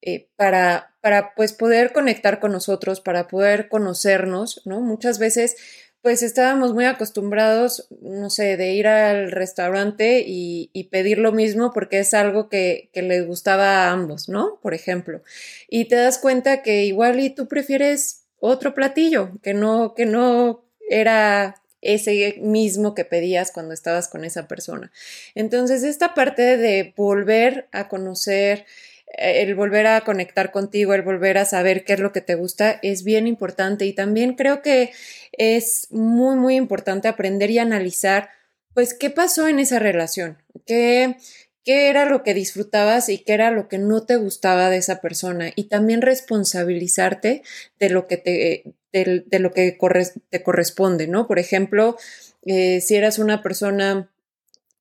eh, 0.00 0.30
para, 0.36 0.94
para 1.02 1.34
pues 1.34 1.52
poder 1.52 1.92
conectar 1.92 2.40
con 2.40 2.52
nosotros, 2.52 3.02
para 3.02 3.28
poder 3.28 3.68
conocernos, 3.68 4.62
¿no? 4.64 4.80
Muchas 4.80 5.18
veces 5.18 5.56
pues 6.00 6.22
estábamos 6.22 6.72
muy 6.72 6.86
acostumbrados, 6.86 7.88
no 8.00 8.30
sé, 8.30 8.56
de 8.56 8.72
ir 8.72 8.88
al 8.88 9.30
restaurante 9.30 10.24
y, 10.26 10.88
pedir 10.90 11.18
lo 11.18 11.32
mismo 11.32 11.70
porque 11.74 12.00
es 12.00 12.14
algo 12.14 12.48
que, 12.48 12.88
que, 12.94 13.02
les 13.02 13.26
gustaba 13.26 13.88
a 13.88 13.92
ambos, 13.92 14.30
¿no? 14.30 14.58
Por 14.62 14.72
ejemplo. 14.72 15.22
Y 15.68 15.84
te 15.84 15.96
das 15.96 16.18
cuenta 16.18 16.62
que 16.62 16.84
igual 16.86 17.20
y 17.20 17.30
tú 17.30 17.46
prefieres 17.46 18.21
otro 18.42 18.74
platillo, 18.74 19.30
que 19.40 19.54
no, 19.54 19.94
que 19.94 20.04
no 20.04 20.64
era 20.90 21.54
ese 21.80 22.38
mismo 22.40 22.92
que 22.92 23.04
pedías 23.04 23.52
cuando 23.52 23.72
estabas 23.72 24.08
con 24.08 24.24
esa 24.24 24.48
persona. 24.48 24.90
Entonces, 25.36 25.84
esta 25.84 26.12
parte 26.12 26.56
de 26.56 26.92
volver 26.96 27.68
a 27.70 27.88
conocer, 27.88 28.66
el 29.06 29.54
volver 29.54 29.86
a 29.86 30.00
conectar 30.00 30.50
contigo, 30.50 30.92
el 30.92 31.02
volver 31.02 31.38
a 31.38 31.44
saber 31.44 31.84
qué 31.84 31.92
es 31.92 32.00
lo 32.00 32.10
que 32.12 32.20
te 32.20 32.34
gusta, 32.34 32.80
es 32.82 33.04
bien 33.04 33.28
importante. 33.28 33.86
Y 33.86 33.92
también 33.92 34.34
creo 34.34 34.60
que 34.60 34.90
es 35.30 35.86
muy, 35.92 36.34
muy 36.34 36.56
importante 36.56 37.06
aprender 37.06 37.48
y 37.52 37.60
analizar, 37.60 38.28
pues, 38.74 38.92
qué 38.92 39.08
pasó 39.10 39.46
en 39.46 39.60
esa 39.60 39.78
relación, 39.78 40.42
qué, 40.66 41.16
qué 41.64 41.88
era 41.88 42.04
lo 42.06 42.22
que 42.22 42.34
disfrutabas 42.34 43.08
y 43.08 43.18
qué 43.18 43.34
era 43.34 43.50
lo 43.50 43.68
que 43.68 43.78
no 43.78 44.04
te 44.04 44.16
gustaba 44.16 44.70
de 44.70 44.78
esa 44.78 45.00
persona. 45.00 45.52
Y 45.54 45.64
también 45.64 46.02
responsabilizarte 46.02 47.42
de 47.78 47.90
lo 47.90 48.06
que 48.06 48.16
te, 48.16 48.74
de, 48.92 49.38
lo 49.38 49.52
que 49.52 49.78
te 50.30 50.42
corresponde, 50.42 51.08
¿no? 51.08 51.26
Por 51.26 51.38
ejemplo, 51.38 51.96
eh, 52.44 52.80
si 52.80 52.96
eras 52.96 53.18
una 53.18 53.42
persona 53.42 54.10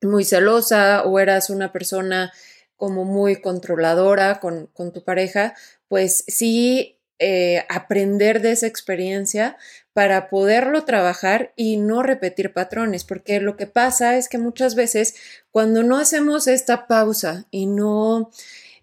muy 0.01 0.23
celosa 0.23 1.03
o 1.03 1.19
eras 1.19 1.49
una 1.49 1.71
persona 1.71 2.31
como 2.75 3.05
muy 3.05 3.41
controladora 3.41 4.39
con, 4.39 4.69
tu 4.73 5.03
pareja, 5.03 5.53
pues 5.87 6.23
sí 6.27 6.97
eh, 7.23 7.67
aprender 7.69 8.41
de 8.41 8.51
esa 8.51 8.65
experiencia 8.65 9.55
para 9.93 10.27
poderlo 10.27 10.85
trabajar 10.85 11.53
y 11.55 11.77
no 11.77 12.01
repetir 12.01 12.51
patrones, 12.51 13.03
porque 13.03 13.39
lo 13.39 13.57
que 13.57 13.67
pasa 13.67 14.17
es 14.17 14.27
que 14.27 14.39
muchas 14.39 14.73
veces 14.73 15.13
cuando 15.51 15.83
no 15.83 15.99
hacemos 15.99 16.47
esta 16.47 16.87
pausa 16.87 17.45
y 17.51 17.67
no 17.67 18.31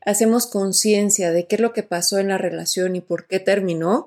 hacemos 0.06 0.46
conciencia 0.46 1.32
de 1.32 1.48
qué 1.48 1.56
es 1.56 1.60
lo 1.60 1.72
que 1.72 1.82
pasó 1.82 2.20
en 2.20 2.28
la 2.28 2.38
relación 2.38 2.94
y 2.94 3.00
por 3.00 3.26
qué 3.26 3.40
terminó, 3.40 4.06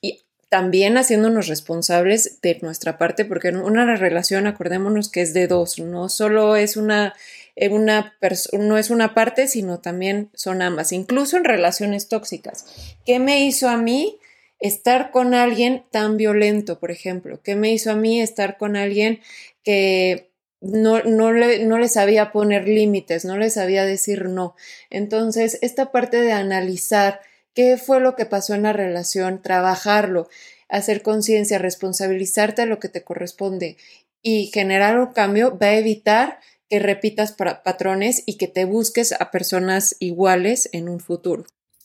y 0.00 0.22
también 0.48 0.96
haciéndonos 0.96 1.46
responsables 1.46 2.40
de 2.40 2.58
nuestra 2.62 2.96
parte, 2.96 3.26
porque 3.26 3.50
una 3.50 3.94
relación, 3.94 4.46
acordémonos 4.46 5.10
que 5.10 5.20
es 5.20 5.34
de 5.34 5.48
dos, 5.48 5.78
no 5.80 6.08
solo 6.08 6.56
es 6.56 6.78
una 6.78 7.12
una 7.70 8.14
no 8.52 8.78
es 8.78 8.90
una 8.90 9.14
parte, 9.14 9.48
sino 9.48 9.80
también 9.80 10.30
son 10.34 10.62
ambas, 10.62 10.92
incluso 10.92 11.36
en 11.36 11.44
relaciones 11.44 12.08
tóxicas. 12.08 12.66
¿Qué 13.04 13.18
me 13.18 13.44
hizo 13.44 13.68
a 13.68 13.76
mí 13.76 14.18
estar 14.58 15.10
con 15.10 15.34
alguien 15.34 15.84
tan 15.90 16.16
violento, 16.16 16.78
por 16.78 16.90
ejemplo? 16.90 17.40
¿Qué 17.42 17.56
me 17.56 17.72
hizo 17.72 17.90
a 17.90 17.96
mí 17.96 18.20
estar 18.20 18.58
con 18.58 18.76
alguien 18.76 19.20
que 19.62 20.30
no, 20.60 21.02
no, 21.02 21.32
le, 21.32 21.64
no 21.64 21.78
le 21.78 21.88
sabía 21.88 22.32
poner 22.32 22.68
límites, 22.68 23.24
no 23.24 23.38
le 23.38 23.48
sabía 23.48 23.84
decir 23.84 24.28
no? 24.28 24.54
Entonces, 24.90 25.58
esta 25.62 25.92
parte 25.92 26.20
de 26.20 26.32
analizar 26.32 27.20
qué 27.54 27.78
fue 27.78 28.00
lo 28.00 28.16
que 28.16 28.26
pasó 28.26 28.54
en 28.54 28.64
la 28.64 28.74
relación, 28.74 29.40
trabajarlo, 29.40 30.28
hacer 30.68 31.02
conciencia, 31.02 31.58
responsabilizarte 31.58 32.62
de 32.62 32.68
lo 32.68 32.80
que 32.80 32.90
te 32.90 33.02
corresponde 33.02 33.76
y 34.20 34.50
generar 34.52 34.98
un 34.98 35.12
cambio 35.12 35.56
va 35.56 35.68
a 35.68 35.76
evitar 35.76 36.40
que 36.68 36.78
repitas 36.78 37.32
patrones 37.32 38.22
y 38.26 38.36
que 38.36 38.48
te 38.48 38.64
busques 38.64 39.12
a 39.12 39.30
personas 39.30 39.96
iguales 40.00 40.68
en 40.72 40.88
un 40.88 41.00
futuro. 41.00 41.44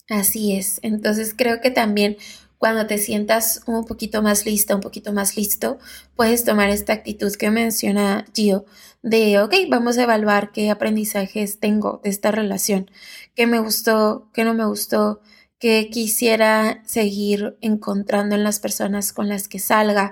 Así 0.10 0.54
es. 0.54 0.80
Entonces 0.82 1.34
creo 1.36 1.62
que 1.62 1.72
también 1.72 2.17
cuando 2.62 2.86
te 2.86 3.00
sientas 3.00 3.63
un 3.65 3.86
poquito 3.86 4.22
más 4.22 4.46
lista, 4.46 4.76
un 4.76 4.82
poquito 4.82 5.13
más 5.13 5.36
listo, 5.36 5.80
puedes 6.15 6.44
tomar 6.44 6.70
esta 6.70 6.94
actitud 6.94 7.34
que 7.36 7.50
menciona 7.50 8.26
Gio 8.36 8.65
de, 9.02 9.39
ok, 9.39 9.54
vamos 9.67 9.98
a 9.98 10.04
evaluar 10.04 10.52
qué 10.52 10.70
aprendizajes 10.70 11.60
tengo 11.60 12.02
de 12.04 12.12
esta 12.12 12.30
relación, 12.30 12.91
qué 13.36 13.48
me 13.48 13.60
gustó, 13.60 14.30
qué 14.32 14.44
no 14.44 14.54
me 14.54 14.65
gustó, 14.65 15.22
qué 15.58 15.89
quisiera 15.91 16.84
seguir 16.86 17.58
encontrando 17.62 18.36
en 18.36 18.44
las 18.44 18.60
personas 18.60 19.12
con 19.12 19.28
las 19.28 19.48
que 19.48 19.58
salga, 19.58 20.12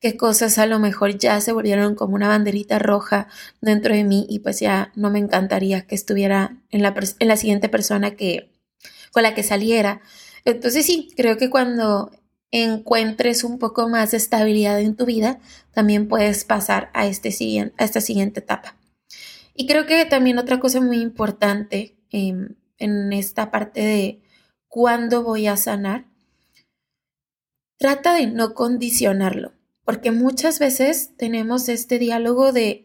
qué 0.00 0.16
cosas 0.16 0.58
a 0.58 0.66
lo 0.66 0.78
mejor 0.78 1.18
ya 1.18 1.40
se 1.40 1.52
volvieron 1.52 1.94
como 1.94 2.14
una 2.14 2.28
banderita 2.28 2.78
roja 2.78 3.28
dentro 3.60 3.94
de 3.94 4.04
mí 4.04 4.26
y 4.28 4.40
pues 4.40 4.60
ya 4.60 4.92
no 4.94 5.10
me 5.10 5.18
encantaría 5.18 5.86
que 5.86 5.94
estuviera 5.94 6.56
en 6.70 6.82
la, 6.82 6.94
en 7.18 7.28
la 7.28 7.36
siguiente 7.36 7.68
persona 7.68 8.12
que, 8.12 8.52
con 9.12 9.22
la 9.22 9.34
que 9.34 9.42
saliera. 9.42 10.00
Entonces 10.44 10.86
sí, 10.86 11.10
creo 11.16 11.36
que 11.36 11.50
cuando 11.50 12.12
encuentres 12.50 13.44
un 13.44 13.58
poco 13.58 13.88
más 13.88 14.12
de 14.12 14.16
estabilidad 14.16 14.80
en 14.80 14.96
tu 14.96 15.04
vida, 15.04 15.40
también 15.72 16.08
puedes 16.08 16.44
pasar 16.44 16.90
a, 16.94 17.06
este 17.06 17.32
siguiente, 17.32 17.74
a 17.78 17.84
esta 17.84 18.00
siguiente 18.00 18.40
etapa. 18.40 18.76
Y 19.54 19.66
creo 19.66 19.86
que 19.86 20.04
también 20.06 20.38
otra 20.38 20.60
cosa 20.60 20.80
muy 20.80 21.00
importante 21.00 21.96
em, 22.10 22.54
en 22.78 23.12
esta 23.12 23.50
parte 23.50 23.80
de 23.80 24.22
cuándo 24.68 25.24
voy 25.24 25.48
a 25.48 25.56
sanar, 25.56 26.06
trata 27.78 28.14
de 28.14 28.28
no 28.28 28.54
condicionarlo 28.54 29.57
porque 29.88 30.10
muchas 30.10 30.58
veces 30.58 31.16
tenemos 31.16 31.70
este 31.70 31.98
diálogo 31.98 32.52
de, 32.52 32.84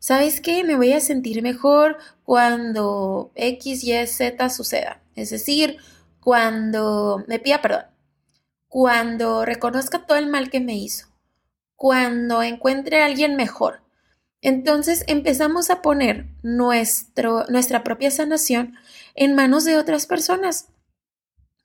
¿sabes 0.00 0.40
qué? 0.40 0.64
Me 0.64 0.74
voy 0.74 0.92
a 0.92 0.98
sentir 0.98 1.44
mejor 1.44 1.96
cuando 2.24 3.30
X, 3.36 3.84
Y, 3.84 4.06
Z 4.08 4.50
suceda. 4.50 5.00
Es 5.14 5.30
decir, 5.30 5.76
cuando 6.18 7.22
me 7.28 7.38
pida 7.38 7.62
perdón, 7.62 7.84
cuando 8.66 9.44
reconozca 9.44 10.04
todo 10.06 10.18
el 10.18 10.26
mal 10.26 10.50
que 10.50 10.58
me 10.58 10.74
hizo, 10.74 11.06
cuando 11.76 12.42
encuentre 12.42 13.00
a 13.00 13.06
alguien 13.06 13.36
mejor. 13.36 13.82
Entonces 14.40 15.04
empezamos 15.06 15.70
a 15.70 15.82
poner 15.82 16.26
nuestro, 16.42 17.44
nuestra 17.46 17.84
propia 17.84 18.10
sanación 18.10 18.74
en 19.14 19.36
manos 19.36 19.64
de 19.64 19.78
otras 19.78 20.06
personas. 20.06 20.66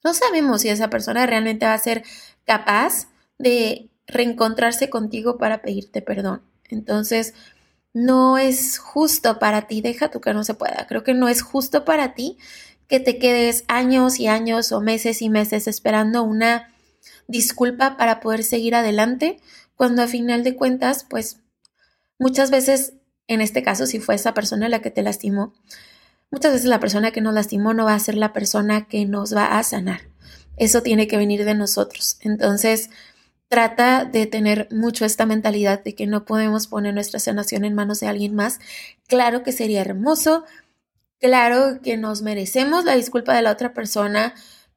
No 0.04 0.14
sabemos 0.14 0.62
si 0.62 0.70
esa 0.70 0.92
persona 0.92 1.26
realmente 1.26 1.66
va 1.66 1.74
a 1.74 1.80
ser 1.80 2.04
capaz 2.46 3.08
de 3.40 3.90
reencontrarse 4.08 4.90
contigo 4.90 5.38
para 5.38 5.62
pedirte 5.62 6.02
perdón. 6.02 6.42
Entonces, 6.70 7.34
no 7.94 8.38
es 8.38 8.78
justo 8.78 9.40
para 9.40 9.68
ti, 9.68 9.82
deja 9.82 10.12
tú 10.12 10.20
que 10.20 10.34
no 10.34 10.44
se 10.44 10.54
pueda, 10.54 10.86
creo 10.88 11.04
que 11.04 11.14
no 11.14 11.30
es 11.30 11.42
justo 11.42 11.86
para 11.86 12.14
ti 12.14 12.38
que 12.88 13.00
te 13.00 13.18
quedes 13.18 13.64
años 13.68 14.20
y 14.20 14.28
años 14.28 14.72
o 14.72 14.82
meses 14.82 15.22
y 15.22 15.30
meses 15.30 15.68
esperando 15.68 16.24
una 16.24 16.70
disculpa 17.28 17.98
para 17.98 18.20
poder 18.20 18.44
seguir 18.44 18.76
adelante, 18.76 19.40
cuando 19.76 20.04
a 20.04 20.08
final 20.08 20.44
de 20.44 20.56
cuentas, 20.56 21.06
pues 21.10 21.40
muchas 22.20 22.52
veces, 22.52 22.94
en 23.28 23.42
este 23.42 23.64
caso, 23.64 23.88
si 23.88 24.00
fue 24.00 24.16
esa 24.16 24.34
persona 24.34 24.70
la 24.70 24.82
que 24.82 24.92
te 24.92 25.02
lastimó, 25.02 25.54
muchas 26.32 26.54
veces 26.54 26.68
la 26.68 26.80
persona 26.80 27.12
que 27.12 27.22
nos 27.22 27.34
lastimó 27.34 27.74
no 27.74 27.86
va 27.86 27.96
a 27.96 28.00
ser 28.00 28.16
la 28.16 28.34
persona 28.34 28.88
que 28.88 29.06
nos 29.06 29.36
va 29.36 29.58
a 29.58 29.64
sanar. 29.64 30.02
Eso 30.58 30.82
tiene 30.82 31.08
que 31.08 31.18
venir 31.18 31.44
de 31.44 31.56
nosotros. 31.56 32.18
Entonces, 32.22 32.90
trata 33.48 34.06
de 34.06 34.26
tener 34.26 34.68
mucho 34.72 35.06
esta 35.06 35.26
mentalidad 35.26 35.84
de 35.84 35.96
que 35.96 36.08
no 36.08 36.26
podemos 36.26 36.68
poner 36.68 36.94
nuestra 36.94 37.20
sanación 37.20 37.66
en 37.66 37.76
manos 37.76 38.00
de 38.00 38.08
alguien 38.08 38.36
más. 38.36 38.60
Claro 39.08 39.44
que 39.44 39.52
sería 39.52 39.82
hermoso, 39.82 40.46
claro 41.20 41.80
que 41.82 41.98
nos 41.98 42.22
merecemos 42.22 42.86
la 42.86 42.96
disculpa 42.96 43.36
de 43.36 43.42
la 43.42 43.52
otra 43.52 43.74
persona, 43.74 44.34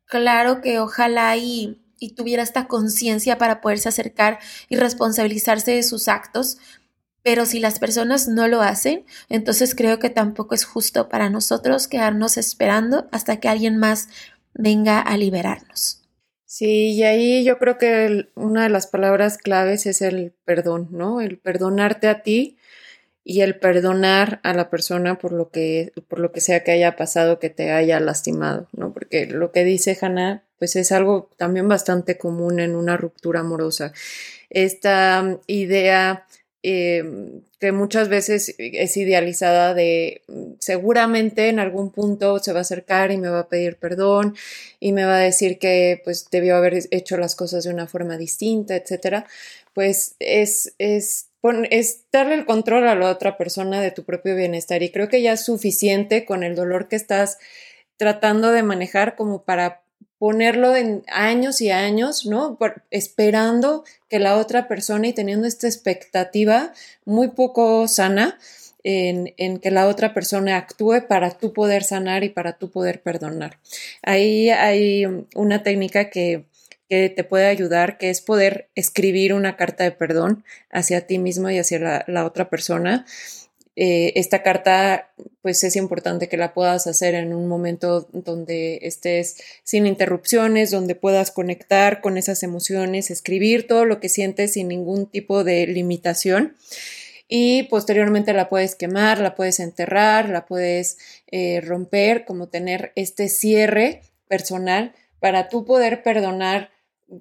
claro 0.06 0.60
que 0.60 0.78
ojalá 0.80 1.36
y, 1.36 1.80
y 1.98 2.10
tuviera 2.10 2.42
esta 2.42 2.68
conciencia 2.68 3.38
para 3.38 3.60
poderse 3.60 3.88
acercar 3.88 4.38
y 4.68 4.76
responsabilizarse 4.76 5.72
de 5.72 5.82
sus 5.82 6.08
actos. 6.08 6.58
Pero 7.22 7.46
si 7.46 7.58
las 7.58 7.78
personas 7.78 8.28
no 8.28 8.48
lo 8.48 8.62
hacen, 8.62 9.04
entonces 9.28 9.74
creo 9.74 9.98
que 9.98 10.08
tampoco 10.08 10.54
es 10.54 10.64
justo 10.64 11.08
para 11.08 11.30
nosotros 11.30 11.88
quedarnos 11.88 12.36
esperando 12.36 13.08
hasta 13.12 13.38
que 13.38 13.48
alguien 13.48 13.76
más 13.76 14.08
venga 14.54 15.00
a 15.00 15.16
liberarnos. 15.16 16.07
Sí, 16.50 16.92
y 16.94 17.02
ahí 17.02 17.44
yo 17.44 17.58
creo 17.58 17.76
que 17.76 18.30
una 18.34 18.62
de 18.62 18.70
las 18.70 18.86
palabras 18.86 19.36
claves 19.36 19.84
es 19.84 20.00
el 20.00 20.32
perdón, 20.46 20.88
¿no? 20.90 21.20
El 21.20 21.36
perdonarte 21.38 22.08
a 22.08 22.22
ti 22.22 22.56
y 23.24 23.42
el 23.42 23.58
perdonar 23.58 24.40
a 24.44 24.54
la 24.54 24.70
persona 24.70 25.18
por 25.18 25.32
lo 25.32 25.50
que, 25.50 25.92
por 26.08 26.20
lo 26.20 26.32
que 26.32 26.40
sea 26.40 26.64
que 26.64 26.72
haya 26.72 26.96
pasado, 26.96 27.38
que 27.38 27.50
te 27.50 27.72
haya 27.72 28.00
lastimado, 28.00 28.68
¿no? 28.72 28.94
Porque 28.94 29.26
lo 29.26 29.52
que 29.52 29.64
dice 29.64 29.98
Hannah, 30.00 30.44
pues 30.58 30.76
es 30.76 30.90
algo 30.90 31.28
también 31.36 31.68
bastante 31.68 32.16
común 32.16 32.60
en 32.60 32.76
una 32.76 32.96
ruptura 32.96 33.40
amorosa. 33.40 33.92
Esta 34.48 35.40
idea 35.48 36.26
eh, 36.62 37.04
que 37.60 37.72
muchas 37.72 38.08
veces 38.08 38.54
es 38.58 38.96
idealizada 38.96 39.74
de 39.74 40.22
mm, 40.26 40.54
seguramente 40.58 41.48
en 41.48 41.60
algún 41.60 41.90
punto 41.92 42.38
se 42.40 42.52
va 42.52 42.60
a 42.60 42.62
acercar 42.62 43.12
y 43.12 43.16
me 43.16 43.28
va 43.28 43.40
a 43.40 43.48
pedir 43.48 43.76
perdón 43.76 44.36
y 44.80 44.92
me 44.92 45.04
va 45.04 45.16
a 45.16 45.20
decir 45.20 45.58
que 45.58 46.00
pues 46.04 46.28
debió 46.30 46.56
haber 46.56 46.74
hecho 46.90 47.16
las 47.16 47.36
cosas 47.36 47.64
de 47.64 47.72
una 47.72 47.86
forma 47.86 48.16
distinta, 48.18 48.76
etcétera, 48.76 49.26
pues 49.72 50.16
es, 50.18 50.74
es 50.78 51.28
es 51.70 52.04
darle 52.10 52.34
el 52.34 52.46
control 52.46 52.88
a 52.88 52.96
la 52.96 53.10
otra 53.10 53.36
persona 53.38 53.80
de 53.80 53.92
tu 53.92 54.04
propio 54.04 54.34
bienestar 54.34 54.82
y 54.82 54.90
creo 54.90 55.08
que 55.08 55.22
ya 55.22 55.34
es 55.34 55.44
suficiente 55.44 56.24
con 56.24 56.42
el 56.42 56.56
dolor 56.56 56.88
que 56.88 56.96
estás 56.96 57.38
tratando 57.96 58.50
de 58.50 58.62
manejar 58.62 59.16
como 59.16 59.44
para 59.44 59.82
ponerlo 60.18 60.74
en 60.74 61.04
años 61.08 61.60
y 61.60 61.70
años, 61.70 62.26
¿no? 62.26 62.58
esperando 62.90 63.84
que 64.08 64.18
la 64.18 64.36
otra 64.36 64.66
persona 64.66 65.08
y 65.08 65.12
teniendo 65.12 65.46
esta 65.46 65.68
expectativa 65.68 66.72
muy 67.04 67.28
poco 67.28 67.86
sana 67.86 68.38
en, 68.82 69.34
en, 69.36 69.58
que 69.58 69.70
la 69.70 69.86
otra 69.86 70.14
persona 70.14 70.56
actúe 70.56 71.06
para 71.08 71.30
tú 71.30 71.52
poder 71.52 71.84
sanar 71.84 72.24
y 72.24 72.30
para 72.30 72.58
tú 72.58 72.70
poder 72.70 73.02
perdonar. 73.02 73.58
Ahí 74.02 74.50
hay 74.50 75.04
una 75.34 75.62
técnica 75.62 76.10
que 76.10 76.46
que 76.88 77.10
te 77.10 77.22
puede 77.22 77.46
ayudar, 77.46 77.98
que 77.98 78.10
es 78.10 78.20
poder 78.20 78.68
escribir 78.74 79.34
una 79.34 79.56
carta 79.56 79.84
de 79.84 79.92
perdón 79.92 80.44
hacia 80.70 81.06
ti 81.06 81.18
mismo 81.18 81.50
y 81.50 81.58
hacia 81.58 82.04
la, 82.06 82.24
otra 82.24 82.48
persona. 82.48 83.04
Eh, 83.80 84.18
esta 84.18 84.42
carta, 84.42 85.12
pues 85.40 85.62
es 85.62 85.76
importante 85.76 86.28
que 86.28 86.36
la 86.36 86.52
puedas 86.52 86.88
hacer 86.88 87.14
en 87.14 87.32
un 87.32 87.46
momento 87.46 88.08
donde 88.12 88.80
estés 88.82 89.36
sin 89.62 89.86
interrupciones, 89.86 90.72
donde 90.72 90.96
puedas 90.96 91.30
conectar 91.30 92.00
con 92.00 92.18
esas 92.18 92.42
emociones, 92.42 93.12
escribir 93.12 93.68
todo 93.68 93.84
lo 93.84 94.00
que 94.00 94.08
sientes 94.08 94.54
sin 94.54 94.66
ningún 94.66 95.06
tipo 95.06 95.44
de 95.44 95.68
limitación. 95.68 96.56
Y 97.28 97.64
posteriormente 97.64 98.32
la 98.32 98.48
puedes 98.48 98.74
quemar, 98.74 99.20
la 99.20 99.36
puedes 99.36 99.60
enterrar, 99.60 100.28
la 100.28 100.44
puedes 100.44 100.98
eh, 101.30 101.60
romper, 101.60 102.24
como 102.24 102.48
tener 102.48 102.90
este 102.96 103.28
cierre 103.28 104.02
personal 104.26 104.92
para 105.20 105.48
tú 105.48 105.64
poder 105.64 106.02
perdonar 106.02 106.72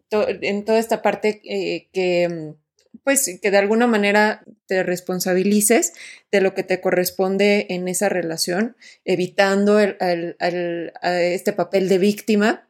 en 0.09 0.65
toda 0.65 0.79
esta 0.79 1.03
parte 1.03 1.39
eh, 1.43 1.87
que, 1.93 2.27
mm, 2.27 2.66
pues, 3.07 3.39
que 3.41 3.51
de 3.51 3.57
alguna 3.57 3.87
manera 3.87 4.43
te 4.65 4.83
responsabilices 4.83 5.93
de 6.29 6.41
lo 6.41 6.53
que 6.53 6.63
te 6.63 6.81
corresponde 6.81 7.67
en 7.69 7.87
esa 7.87 8.09
relación, 8.09 8.75
evitando 9.05 9.79
este 9.79 11.53
papel 11.53 11.87
de 11.87 11.99
víctima 11.99 12.67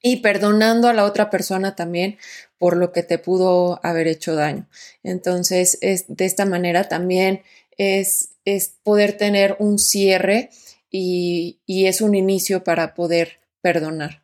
y 0.00 0.18
perdonando 0.18 0.86
a 0.86 0.92
la 0.92 1.02
otra 1.02 1.28
persona 1.28 1.74
también 1.74 2.18
por 2.56 2.76
lo 2.76 2.92
que 2.92 3.02
te 3.02 3.18
pudo 3.18 3.80
haber 3.82 4.06
hecho 4.06 4.36
daño. 4.36 4.68
Entonces, 5.02 5.76
es, 5.80 6.04
de 6.06 6.24
esta 6.24 6.44
manera 6.44 6.88
también 6.88 7.42
es, 7.76 8.28
es 8.44 8.76
poder 8.84 9.16
tener 9.16 9.56
un 9.58 9.80
cierre 9.80 10.50
y 10.88 11.58
es 11.66 12.00
un 12.00 12.14
inicio 12.14 12.62
para 12.62 12.94
poder 12.94 13.40
perdonar. 13.60 14.23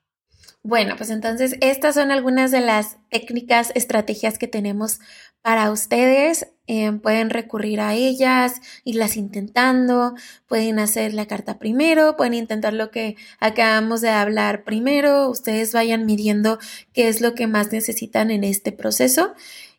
Bueno, 0.62 0.94
pues 0.99 1.09
entonces 1.09 1.57
estas 1.62 1.94
son 1.94 2.11
algunas 2.11 2.51
de 2.51 2.61
las 2.61 2.99
técnicas, 3.09 3.73
estrategias 3.75 4.37
que 4.37 4.46
tenemos 4.46 5.01
para 5.40 5.70
ustedes. 5.70 6.49
Eh, 6.66 6.92
pueden 7.03 7.31
recurrir 7.31 7.81
a 7.81 7.94
ellas, 7.94 8.61
irlas 8.85 9.16
intentando, 9.16 10.14
pueden 10.46 10.79
hacer 10.79 11.14
la 11.14 11.27
carta 11.27 11.59
primero, 11.59 12.14
pueden 12.16 12.35
intentar 12.35 12.75
lo 12.75 12.90
que 12.90 13.16
acabamos 13.40 14.03
de 14.03 14.11
hablar 14.11 14.62
primero, 14.64 15.29
ustedes 15.31 15.73
vayan 15.73 16.07
midiendo 16.07 16.59
qué 16.92 17.09
es 17.09 17.20
lo 17.23 17.35
que 17.35 17.46
más 17.46 17.73
necesitan 17.73 18.31
en 18.31 18.44
este 18.44 18.70
proceso. 18.70 19.35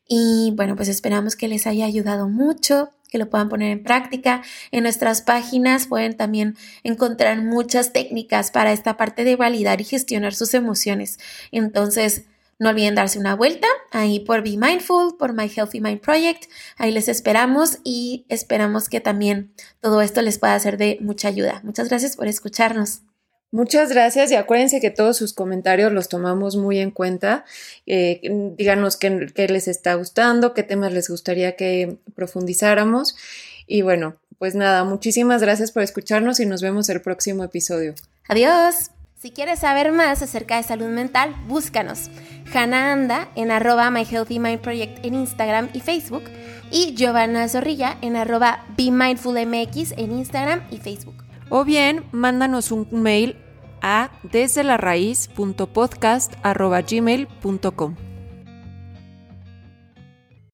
Y 0.08 0.52
bueno, 0.58 0.76
pues 0.76 0.89
esperamos 0.89 1.36
que 1.36 1.48
les 1.48 1.67
haya 1.67 1.86
ayudado 1.86 2.28
mucho 2.28 2.89
que 3.12 3.19
lo 3.19 3.30
puedan 3.30 3.50
poner 3.50 3.71
en 3.71 3.84
práctica. 3.84 4.41
En 4.71 4.82
nuestras 4.84 5.21
páginas 5.21 5.86
pueden 5.86 6.17
también 6.17 6.56
encontrar 6.84 7.43
muchas 7.43 7.93
técnicas 7.93 8.50
para 8.50 8.71
esta 8.71 8.97
parte 8.97 9.24
de 9.24 9.36
validar 9.36 9.82
y 9.82 9.84
gestionar 9.84 10.34
sus 10.34 10.56
emociones. 10.56 11.19
Entonces, 11.52 12.24
no 12.58 12.69
olviden 12.69 12.95
darse 12.95 13.19
una 13.19 13.36
vuelta 13.36 13.67
ahí 13.91 14.19
por 14.19 14.43
Be 14.43 14.56
Mindful, 14.56 15.17
por 15.17 15.34
My 15.34 15.50
Healthy 15.50 15.82
Mind 15.82 16.00
Project. 16.00 16.45
Ahí 16.78 16.91
les 16.91 17.08
esperamos 17.08 17.80
y 17.84 18.26
esperamos 18.30 18.88
que 18.88 19.02
también 19.02 19.52
todo 19.82 20.02
esto 20.02 20.21
les 20.21 20.39
pueda 20.39 20.60
ser 20.60 20.78
de 20.78 20.97
mucha 21.02 21.28
ayuda. 21.28 21.62
Muchas 21.63 21.89
gracias 21.89 22.15
por 22.15 22.28
escucharnos. 22.28 23.02
Muchas 23.52 23.90
gracias 23.92 24.32
y 24.32 24.36
acuérdense 24.36 24.80
que 24.80 24.92
todos 24.92 25.18
sus 25.18 25.34
comentarios 25.34 25.92
los 25.92 26.08
tomamos 26.08 26.56
muy 26.56 26.80
en 26.80 26.90
cuenta. 26.90 27.44
Eh, 27.86 28.22
díganos 28.58 28.96
qué, 28.96 29.10
les 29.10 29.68
está 29.68 29.96
gustando, 29.96 30.54
qué 30.54 30.64
temas 30.64 30.94
les 30.94 31.10
gustaría 31.10 31.58
que 31.58 31.98
profundizáramos. 32.16 33.18
Y 33.68 33.82
bueno, 33.82 34.16
pues 34.40 34.56
nada, 34.56 34.86
muchísimas 34.86 35.42
gracias 35.42 35.74
por 35.74 35.84
escucharnos 35.84 36.40
y 36.40 36.46
nos 36.46 36.62
vemos 36.62 36.88
el 36.88 37.02
próximo 37.02 37.44
episodio. 37.44 37.94
Adiós. 38.30 38.92
Si 39.22 39.30
quieres 39.30 39.60
saber 39.60 39.92
más 39.92 40.24
acerca 40.24 40.58
de 40.58 40.64
salud 40.64 40.88
mental, 40.88 41.36
búscanos. 41.48 42.10
Hannah 42.52 42.92
Anda 42.92 43.30
en 43.36 43.52
arroba 43.52 43.92
My 43.92 44.04
Healthy 44.04 44.38
en 45.04 45.14
Instagram 45.14 45.70
y 45.74 45.82
Facebook 45.82 46.24
y 46.72 46.96
Giovanna 46.96 47.48
Zorrilla 47.48 47.98
en 48.02 48.16
arroba 48.16 48.66
Be 48.78 48.88
en 48.88 50.12
Instagram 50.12 50.64
y 50.72 50.78
Facebook 50.78 51.31
o 51.52 51.64
bien 51.64 52.06
mándanos 52.12 52.72
un 52.72 52.88
mail 52.92 53.38
a 53.84 54.10
desde 54.24 54.64
la 54.64 54.78